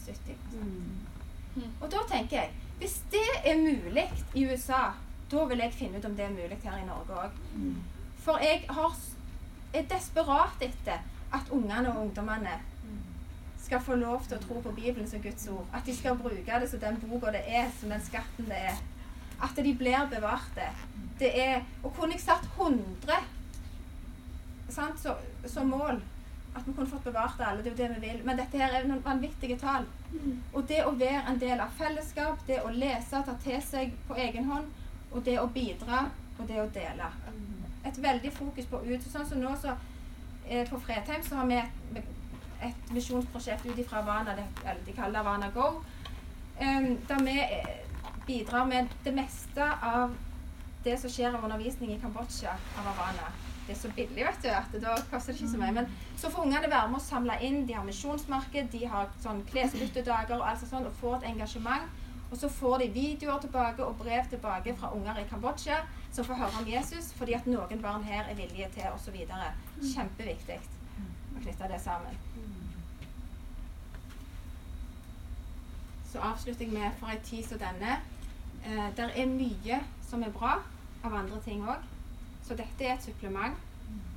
[0.00, 2.50] 70 Og da tenker jeg
[2.80, 4.04] Hvis det er mulig
[4.34, 4.92] i USA,
[5.30, 7.40] da vil jeg finne ut om det er mulig her i Norge òg.
[8.24, 8.98] For jeg har,
[9.74, 11.00] er desperat etter
[11.32, 12.58] at ungene og ungdommene
[13.60, 15.66] skal få lov til å tro på Bibelen som Guds ord.
[15.72, 18.80] At de skal bruke det som den boka det er, som den skatten det er.
[19.40, 20.72] At de blir bevarte.
[21.20, 23.20] Det er Og kunne jeg satt 100
[24.70, 25.14] sant, så,
[25.46, 26.00] som mål
[26.54, 28.20] at vi kunne fått bevart alle, det er jo det vi vil.
[28.26, 29.86] Men dette her er noen vanvittige tall.
[30.52, 34.18] Og det å være en del av fellesskap, det å lese, ta til seg på
[34.18, 34.79] egen hånd,
[35.10, 36.04] og det å bidra,
[36.38, 37.10] og det å dele.
[37.84, 39.06] Et veldig fokus på ut.
[39.08, 39.74] Sånn som nå så
[40.46, 42.00] eh, På Fredheim så har vi et,
[42.68, 45.68] et misjonsprosjekt ut ifra Havana, det, eller de kaller det Havana Go,
[46.58, 47.70] eh, der vi eh,
[48.26, 50.16] bidrar med det meste av
[50.84, 53.32] det som skjer av undervisning i Kambodsja av Havana.
[53.66, 55.74] Det er så billig, vet du, at da koster det ikke så mye.
[55.76, 57.60] Men så får ungene være med å samle inn.
[57.68, 61.99] De har misjonsmarked, de har sånn klesbyttedager og alt sånt, og får et engasjement.
[62.30, 65.80] Og så får de videoer tilbake og brev tilbake fra unger i Kambodsja
[66.12, 69.16] som får høre om Jesus fordi at noen barn her er villige til osv.
[69.94, 70.58] Kjempeviktig
[71.36, 72.20] å knytte det sammen.
[76.12, 77.98] Så avslutter jeg med for en tid som denne.
[78.66, 80.56] Eh, der er mye som er bra
[81.04, 81.82] av andre ting òg.
[82.46, 83.54] Så dette er et supplement.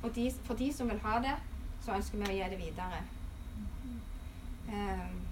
[0.02, 1.36] Og de, for de som vil ha det,
[1.84, 3.02] så ønsker vi å gi det videre.
[4.68, 5.23] Eh,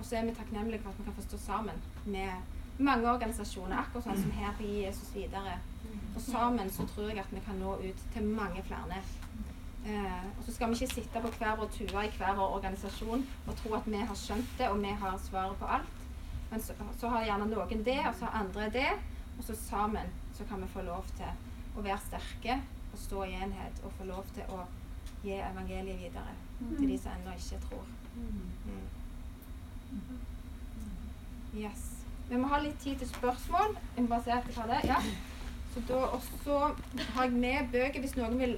[0.00, 3.76] og så er vi takknemlige for at vi kan få stå sammen med mange organisasjoner,
[3.76, 5.58] akkurat sånn som her på Jesus videre.
[6.14, 9.02] Og sammen så tror jeg at vi kan nå ut til mange flere.
[9.84, 13.22] Eh, og så skal vi ikke sitte på hver vår tue i hver vår organisasjon
[13.46, 16.02] og tro at vi har skjønt det og vi har svaret på alt.
[16.50, 18.90] Men så, så har gjerne noen det, og så har andre det.
[19.38, 22.60] Og så sammen så kan vi få lov til å være sterke
[22.92, 24.64] og stå i enhet og få lov til å
[25.22, 27.86] gi evangeliet videre til de som ennå ikke tror.
[28.16, 28.99] Mm.
[31.56, 31.86] Yes.
[32.30, 33.74] Vi må ha litt tid til spørsmål.
[33.96, 34.92] Jeg må bare se etter hva det det.
[34.92, 35.00] Ja.
[35.74, 36.58] Så da også
[37.14, 38.56] har jeg med bøker hvis noen vil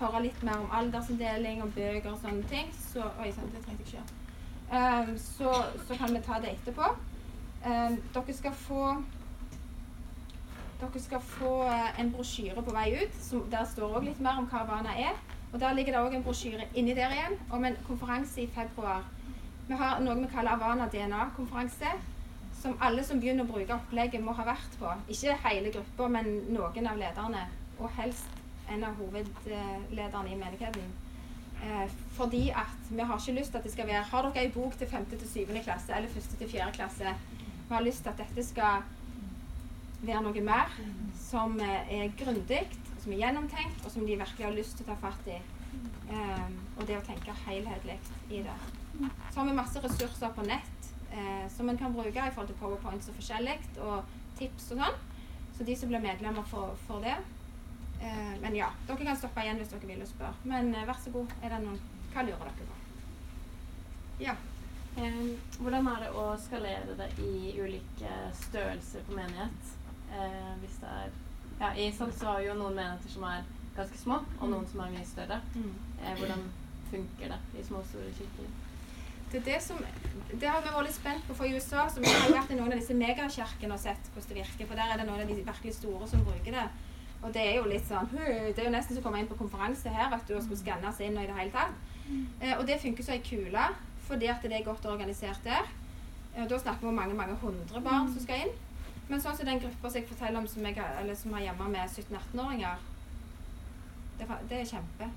[0.00, 2.70] høre litt mer om aldersinndeling og bøker og sånne ting.
[2.76, 4.20] Så Oi sann, det trengte jeg ikke.
[4.74, 5.52] Um, så,
[5.86, 6.88] så kan vi ta det etterpå.
[7.64, 8.86] Um, dere skal få
[10.80, 13.20] dere skal få uh, en brosjyre på vei ut.
[13.52, 15.16] Der står òg litt mer om hva Havana er.
[15.52, 19.04] Og Der ligger det òg en brosjyre inni der igjen om en konferanse i februar.
[19.68, 21.92] Vi har noe vi kaller Avana DNA-konferanse.
[22.60, 24.90] Som alle som begynner å bruke opplegget, må ha vært på.
[25.12, 27.46] Ikke hele gruppa, men noen av lederne.
[27.78, 28.42] Og helst
[28.72, 30.92] en av hovedlederne i menigheten.
[31.64, 34.52] Eh, fordi at vi har ikke lyst til at det skal være Har dere ei
[34.52, 35.06] bok til 5.
[35.10, 35.62] til 7.
[35.64, 36.36] klasse eller 1.
[36.38, 36.70] til 4.
[36.72, 37.14] klasse?
[37.68, 38.82] Vi har lyst til at dette skal
[40.02, 40.76] være noe mer
[41.16, 42.62] som er grundig,
[43.00, 45.40] som er gjennomtenkt, og som de virkelig har lyst til å ta fatt i.
[46.12, 48.00] Eh, og det å tenke helhetlig
[48.30, 48.83] i det.
[49.00, 52.60] Så har vi masse ressurser på nett eh, som en kan bruke i forhold til
[52.60, 55.00] powerpoints og forskjellig, og tips og sånn.
[55.56, 57.16] Så de som blir medlemmer, får, får det.
[58.02, 60.34] Eh, men ja, dere kan stoppe igjen hvis dere vil og spørre.
[60.50, 61.78] Men eh, vær så god, er det noen
[62.14, 62.80] Hva lurer dere på?
[64.22, 64.34] Ja.
[65.58, 69.72] Hvordan er det å skalere det i ulike størrelser på menighet?
[70.14, 71.14] Eh, hvis det er
[71.58, 73.42] Ja, i sånn så har vi jo noen menigheter som er
[73.76, 75.40] ganske små, og noen som er mye større.
[76.02, 76.46] Eh, hvordan
[76.90, 78.48] funker det i små og store kirker?
[79.34, 79.78] Det, det, som,
[80.30, 81.88] det har vi vært litt spent på for i USA.
[81.90, 84.68] Så vi har vært i noen av disse megakirkene og sett hvordan det virker.
[84.70, 86.66] For der er det noen av de virkelig store som bruker det.
[87.24, 89.38] Og det er jo litt sånn Det er jo nesten som å komme inn på
[89.38, 91.90] konferanse her at du, skulle skannes inn og i det hele tatt.
[92.38, 93.66] Eh, og det funker som ei kule
[94.04, 95.66] fordi at det er godt organisert der.
[96.34, 98.54] Eh, og da snakker vi om mange mange hundre barn som skal inn.
[99.08, 101.90] Men sånn som den gruppa som jeg forteller om som, jeg, som har hjemme med
[101.90, 102.84] 17-18-åringer,
[104.20, 105.08] det, det, er kjempe.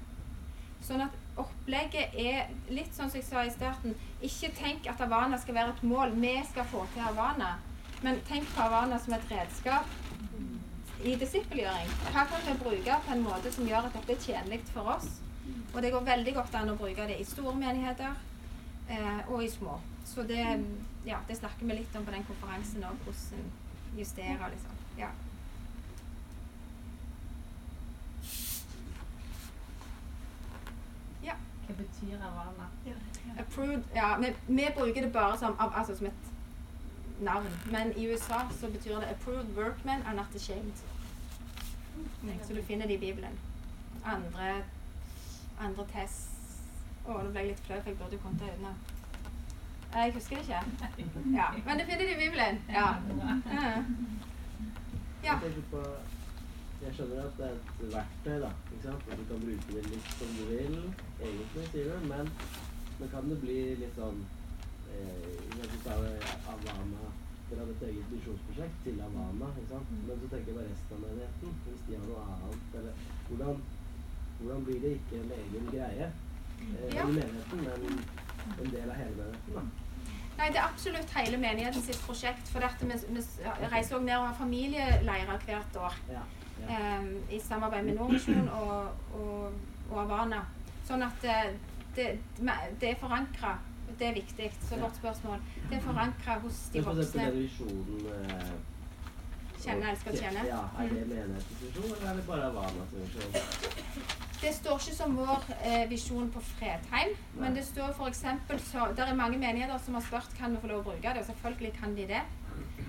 [0.84, 1.27] Sånn at
[1.68, 3.96] opplegget er litt sånn som jeg sa i starten.
[4.24, 6.14] Ikke tenk at Havana skal være et mål.
[6.16, 7.58] Vi skal få til Havana.
[8.06, 9.84] Men tenk på Havana som et redskap
[11.04, 11.92] i disippelgjøring.
[12.14, 15.10] Hva kan vi bruke på en måte som gjør at dette er tjenlig for oss?
[15.74, 18.16] Og det går veldig godt an å bruke det i store menigheter
[18.88, 19.76] eh, og i små.
[20.08, 20.46] Så det,
[21.06, 23.50] ja, det, snakker vi litt om på den konferansen òg, hvordan
[24.00, 24.84] justere, liksom.
[25.02, 25.12] Ja.
[32.16, 32.68] Havana?
[33.40, 36.14] Approved, ja, vi, vi, bruker det bare som, altså, som et
[37.20, 37.48] navn.
[37.72, 40.84] Men i USA så betyr det 'approved workmen are not ashamed'.
[42.44, 43.40] Så du finner det i Bibelen.
[44.06, 44.64] Andre,
[45.60, 46.30] andre test
[47.08, 48.74] Å, nå ble jeg litt flau, for jeg burde jo kommet det unna.
[49.94, 50.62] Jeg husker det ikke.
[51.38, 52.60] Ja, Men du finner det i Bibelen.
[52.70, 52.88] Ja.
[55.28, 55.40] ja.
[56.82, 58.50] Jeg skjønner at det er et verktøy, da.
[58.72, 59.06] ikke sant?
[59.12, 60.76] At du kan bruke det litt som du vil,
[61.20, 62.04] egentlig, sier du.
[62.12, 62.30] Men,
[63.00, 64.20] men kan det bli litt sånn
[64.94, 65.48] eh,
[65.88, 67.08] Havana
[67.48, 69.50] Dere hadde et eget visjonsprosjekt til Havana.
[69.56, 69.92] ikke sant?
[70.04, 71.58] Men så tenker jeg på resten av menigheten.
[71.66, 72.80] Hvis de har noe annet.
[72.80, 73.62] Eller hvordan,
[74.40, 77.06] hvordan blir det ikke en egen greie eh, ja.
[77.06, 78.02] i menigheten, men
[78.66, 79.60] en del av hele menigheten?
[79.60, 79.68] da?
[80.38, 82.52] Nei, Det er absolutt hele menigheten sitt prosjekt.
[82.54, 85.96] For vi, vi reiser også ned og har familieleirer hvert år.
[86.12, 86.26] Ja.
[86.68, 89.58] Um, I samarbeid med Nordmisjon og, og,
[89.90, 90.42] og, Havana.
[90.88, 91.52] Sånn at eh,
[91.96, 92.08] det,
[92.82, 93.58] det er forankra
[94.00, 94.52] det er viktig.
[94.70, 95.40] Så godt spørsmål.
[95.70, 97.24] Det er forankra hos de voksne.
[97.24, 98.50] Men visjonen eh,
[99.58, 100.44] Kjenne, elske og tjene?
[100.46, 103.32] Ja, Er det menighetens visjon, eller er det bare Havanas visjon?
[104.42, 108.22] det står ikke som vår eh, visjon på Fredheim, men det står f.eks.
[108.68, 111.24] så Det er mange menigheter som har spurt kan vi få lov å bruke det,
[111.24, 112.22] og selvfølgelig kan de det.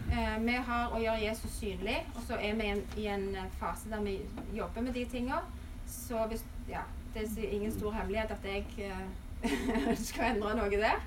[0.08, 2.68] Eh, vi har å gjøre Jesus synlig, og så er vi
[3.02, 4.18] i en, eh, fase der vi
[4.56, 5.42] jobber med de tinga.
[5.86, 6.80] Så hvis, ja,
[7.14, 11.04] det er ingen stor hemmelighet at jeg eh, skal endre noe der.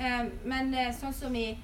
[0.00, 1.58] Eh, men eh, sånn som i,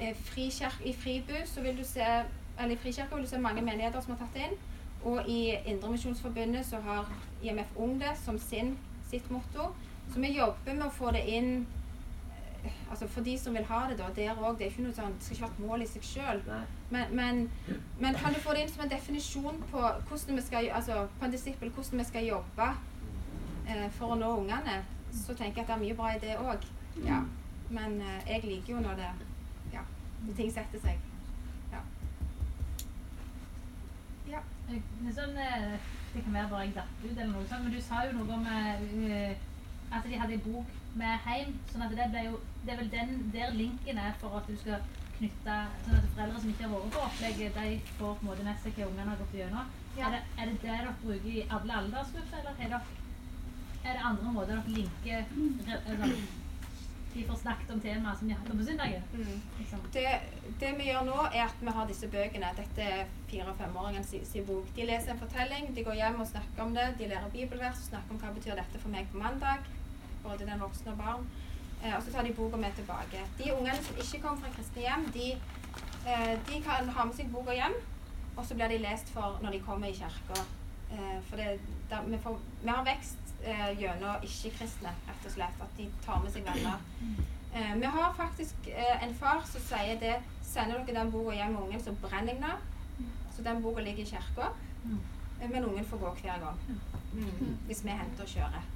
[0.00, 2.24] eh, frikirk, i Fribu, så vil du se
[2.58, 4.58] eller i Frikirka vil du se mange menigheter som har tatt inn.
[5.04, 7.08] Og i Indremisjonsforbundet så har
[7.42, 8.76] IMF Ung det som sin,
[9.10, 9.72] sitt motto.
[10.12, 11.66] Så vi jobber med å få det inn
[12.90, 14.58] altså for de som vil ha det, da, der òg.
[14.58, 16.42] Det er ikke noe sånn, det skal ikke være et mål i seg sjøl.
[16.90, 17.42] Men, men,
[18.00, 21.26] men kan du få det inn som en definisjon på hvordan vi skal, altså på
[21.26, 22.68] en disippel, hvordan vi skal jobbe
[23.68, 24.82] eh, for å nå ungene,
[25.12, 26.68] så tenker jeg at det er mye bra i det òg.
[27.06, 27.22] Ja.
[27.72, 29.10] Men eh, jeg liker jo når det,
[29.72, 29.86] ja,
[30.26, 31.08] når ting setter seg.
[31.72, 31.82] Ja.
[34.36, 34.44] ja.
[34.68, 35.72] Det, er sånn, eh,
[36.12, 38.36] det kan være bare jeg datt ut, eller noe sånt, men du sa jo noe
[38.36, 39.48] om eh,
[39.92, 41.54] at de hadde en bok med hjem.
[41.72, 44.56] sånn at det, ble jo, det er vel den der linken er for at du
[44.60, 44.82] skal
[45.22, 48.46] knytte Sånn at foreldre som ikke har vært på opplegget, de får på en måte
[48.46, 49.72] med seg hva ungene har gått gjennom.
[49.96, 50.08] Ja.
[50.08, 52.80] Er, det, er det det dere bruker i alle aldersgrupper, eller er det,
[53.82, 55.24] er det andre måter dere linker
[55.76, 56.08] altså,
[57.12, 59.02] De får snakket om temaet som de hadde på søndagen?
[59.12, 59.40] Mm.
[59.58, 59.82] Liksom.
[59.92, 60.06] Det,
[60.62, 62.54] det vi gjør nå, er at vi har disse bøkene.
[62.56, 64.70] Dette er fire- og femåringens sin, si bok.
[64.78, 66.88] De leser en fortelling, de går hjem og snakker om det.
[66.98, 69.68] De lærer bibelvers og snakker om hva betyr dette for meg på mandag.
[70.22, 71.26] Både den voksne og barn.
[71.84, 73.24] Eh, og så tar de boka med tilbake.
[73.38, 75.30] De ungene som ikke kommer fra kristne hjem, de,
[76.06, 77.74] eh, de kan ha med seg boka hjem.
[78.36, 80.44] Og så blir de lest for når de kommer i kirka.
[80.92, 81.60] Eh, for det,
[81.90, 85.62] der, vi, får, vi har vekst eh, gjennom ikke-kristne, rett og slett.
[85.66, 86.78] At de tar med seg venner.
[87.54, 90.20] Eh, vi har faktisk eh, en far som sier det
[90.52, 93.08] Sender dere den boka hjem med ungen, så brenner jeg den.
[93.36, 94.52] Så den boka ligger i kirka.
[95.40, 96.58] Eh, men ungen får gå hver gang.
[97.12, 97.56] Mm.
[97.66, 98.71] Hvis vi henter og kjører.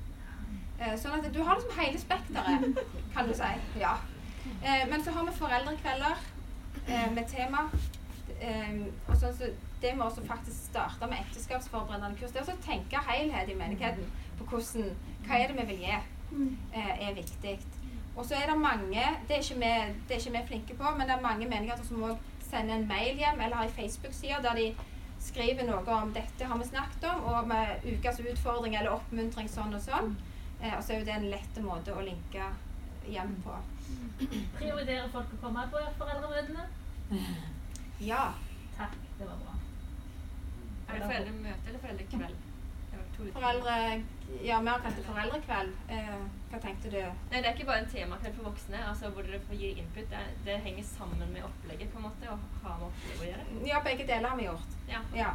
[0.79, 2.81] Eh, sånn at du har liksom hele spekteret,
[3.15, 3.53] kan du si.
[3.81, 3.97] Ja.
[4.63, 6.27] Eh, men så har vi foreldrekvelder
[6.87, 7.69] eh, med tema.
[8.37, 9.49] Og sånn så
[9.81, 14.11] det må også faktisk starte med ekteskapsforberedende kurs, det er å tenke helhet i menigheten
[14.37, 14.91] på hvordan,
[15.25, 15.99] hva er det vi vil gi,
[16.75, 17.55] er viktig.
[18.17, 19.73] Og så er det mange, det er, ikke vi,
[20.09, 22.89] det er ikke vi flinke på, men det er mange menigheter som òg sender en
[22.89, 24.69] mail hjem eller har en Facebook-side der de
[25.27, 29.77] skriver noe om dette har vi snakket om, og med ukas utfordring eller oppmuntring sånn
[29.77, 30.17] og sånn.
[30.61, 32.49] Eh, og så er jo det en lett måte å linke
[33.07, 33.59] hjem på.
[34.57, 36.67] Prioriterer folk å komme på foreldremøtene?
[38.03, 38.25] Ja.
[38.77, 39.55] Takk, det var bra.
[40.87, 42.43] Er det foreldremøte eller foreldrekveld?
[43.17, 44.03] Foreldre,
[44.45, 45.77] ja, vi har kalt det foreldrekveld.
[45.89, 46.99] Eh, hva tenkte du?
[47.31, 50.11] Nei, det er ikke bare en temakveld for voksne, altså hvor dere får gi input.
[50.11, 53.63] Det, det henger sammen med opplegget, på en måte, og har med opplegget å gjøre.
[53.71, 54.77] Ja, begge deler har vi gjort.
[54.91, 55.01] Ja.
[55.17, 55.31] Ja.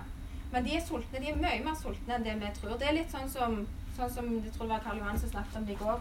[0.51, 1.23] Men de er sultne.
[1.23, 2.77] De er mye mer sultne enn det vi tror.
[2.77, 3.57] Det er litt sånn som,
[3.97, 5.99] sånn som jeg tror det var Karl Johan som snakket om det i går.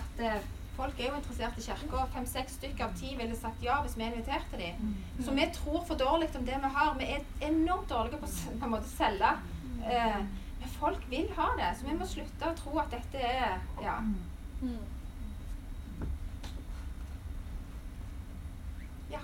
[0.00, 0.44] At eh,
[0.76, 2.04] folk er jo interessert i kirka.
[2.14, 4.94] Fem-seks stykker av ti ville sagt ja hvis vi inviterte dem.
[5.24, 6.94] Så vi tror for dårlig om det vi har.
[7.00, 9.34] Vi er enormt dårlige på å på en måte selge.
[9.84, 10.22] Eh,
[10.62, 13.96] men folk vil ha det, så vi må slutte å tro at dette er Ja.
[19.10, 19.20] Ja.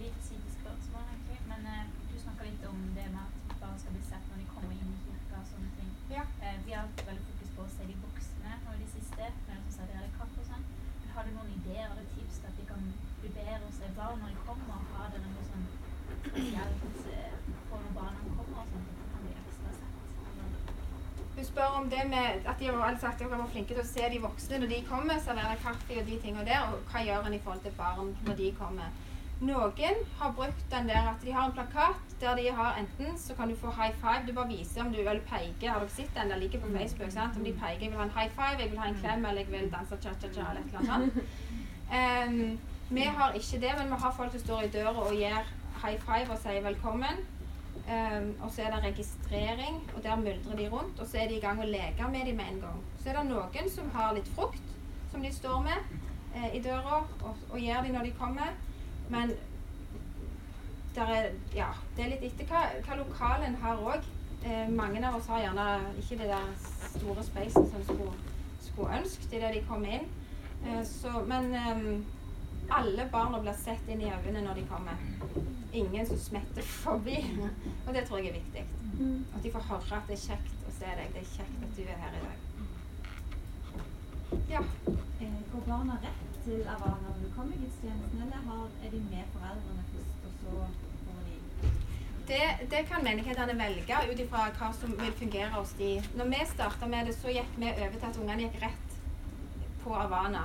[0.00, 1.38] Litt sidespørsmål, egentlig.
[1.50, 4.48] Men eh, du snakka litt om det med at barn skal bli sett når de
[4.52, 5.90] kommer inn i kirka og sånne ting.
[6.12, 6.24] Ja.
[6.42, 9.30] Eh, vi har hatt veldig fokus på å se de voksne nå i det siste,
[9.48, 10.66] med å servere kaffe og sånn.
[11.02, 12.82] Men Har du noen ideer eller tips til at de kan
[13.22, 14.84] bli bedre å se barn når de kommer?
[14.96, 15.66] Har dere noe sånn
[16.28, 17.38] spesielt eh,
[17.70, 18.76] på når barna kommer og sånt?
[18.78, 19.92] At de kan bli ekstra sett?
[20.32, 20.50] Eller,
[21.38, 23.86] Du spør om det med at de har sagt at de var flinke til å
[23.86, 27.28] se de voksne når de kommer, servere kaffe og de tingene der, og hva gjør
[27.28, 28.96] en i forhold til barn når de kommer.
[29.38, 33.36] Noen har brukt den der at de har en plakat der de har enten så
[33.38, 36.10] kan du få high five, du bare viser om du vil peke, har dere sett
[36.16, 37.36] den, den ligger på Facebook, sant?
[37.38, 39.44] om de peker, jeg vil ha en high five, jeg vil ha en klem, eller
[39.44, 41.22] jeg vil danse cha-cha-cha, eller et eller annet.
[41.88, 42.58] Em,
[42.90, 45.46] vi har ikke det, men vi har folk som står i døra og gir
[45.84, 47.22] high five og sier velkommen.
[47.88, 51.00] Um, og så er det registrering, og der myldrer de rundt.
[51.00, 52.82] Og så er de i gang å leke med dem med en gang.
[53.00, 54.74] Så er det noen som har litt frukt
[55.10, 55.94] som de står med
[56.36, 58.52] eh, i døra og, og gir de når de kommer.
[59.08, 59.32] Men
[60.98, 64.06] er, ja, det er litt etter hva, hva lokalen har òg.
[64.44, 65.66] Eh, mange av oss har gjerne
[66.02, 66.52] ikke det der
[66.92, 68.14] store spacet som skulle,
[68.66, 70.06] skulle ønsket idet de kom inn.
[70.66, 72.04] Eh, så, men em,
[72.70, 74.96] alle barna blir sett inn i øynene når de kommer.
[75.72, 77.16] Ingen som smetter forbi.
[77.86, 78.64] Og det tror jeg er viktig.
[79.36, 81.12] At de får høre at det er kjekt å se deg.
[81.14, 82.36] Det er kjekt at du er her i dag.
[84.50, 84.60] Ja.
[85.20, 89.30] Eh, Går barna rett til Avana når du kommer i gudstjenesten, eller er de med
[89.32, 90.50] foreldrene først, og så
[91.06, 91.36] får de
[92.28, 95.94] Det, det kan menighetene velge ut ifra hva som vil fungere hos de.
[96.20, 98.98] Når vi starta med det, så gikk vi over til at ungene gikk rett
[99.84, 100.44] på Avana.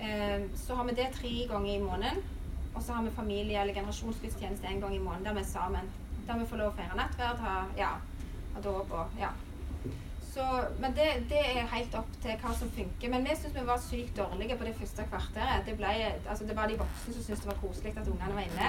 [0.00, 2.22] Eh, så har vi det tre ganger i måneden.
[2.74, 5.90] Og så har vi familie- eller generasjonsgudstjeneste en gang i måneden der vi er sammen.
[6.26, 7.92] Der vi får lov å feire nattverd, ha, ja,
[8.54, 9.30] ha dåp og ja.
[10.36, 10.44] Så,
[10.80, 13.08] men det, det er helt opp til hva som funker.
[13.08, 15.62] Men vi syns vi var sykt dårlige på det første kvarteret.
[15.64, 15.92] Det, ble,
[16.28, 18.68] altså det var de voksne som syntes det var koselig at ungene var inne.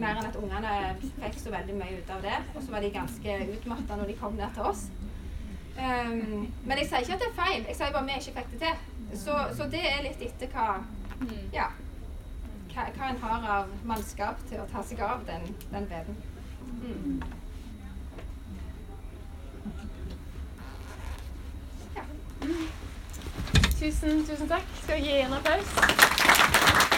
[0.00, 2.38] Mer enn at ungene fikk så veldig mye ut av det.
[2.54, 4.86] Og så var de ganske utmatta når de kom ned til oss.
[5.74, 7.64] Um, men jeg sier ikke at det er feil.
[7.68, 9.18] Jeg sier bare vi ikke fikk det til.
[9.24, 10.68] Så, så det er litt etter hva
[11.54, 11.70] Ja.
[12.74, 16.16] Hva, hva en har av mannskap til å ta seg av den, den veden.
[16.82, 17.22] Mm.
[23.78, 24.74] Tusen, tusen takk.
[24.82, 26.93] Skal vi gi en applaus?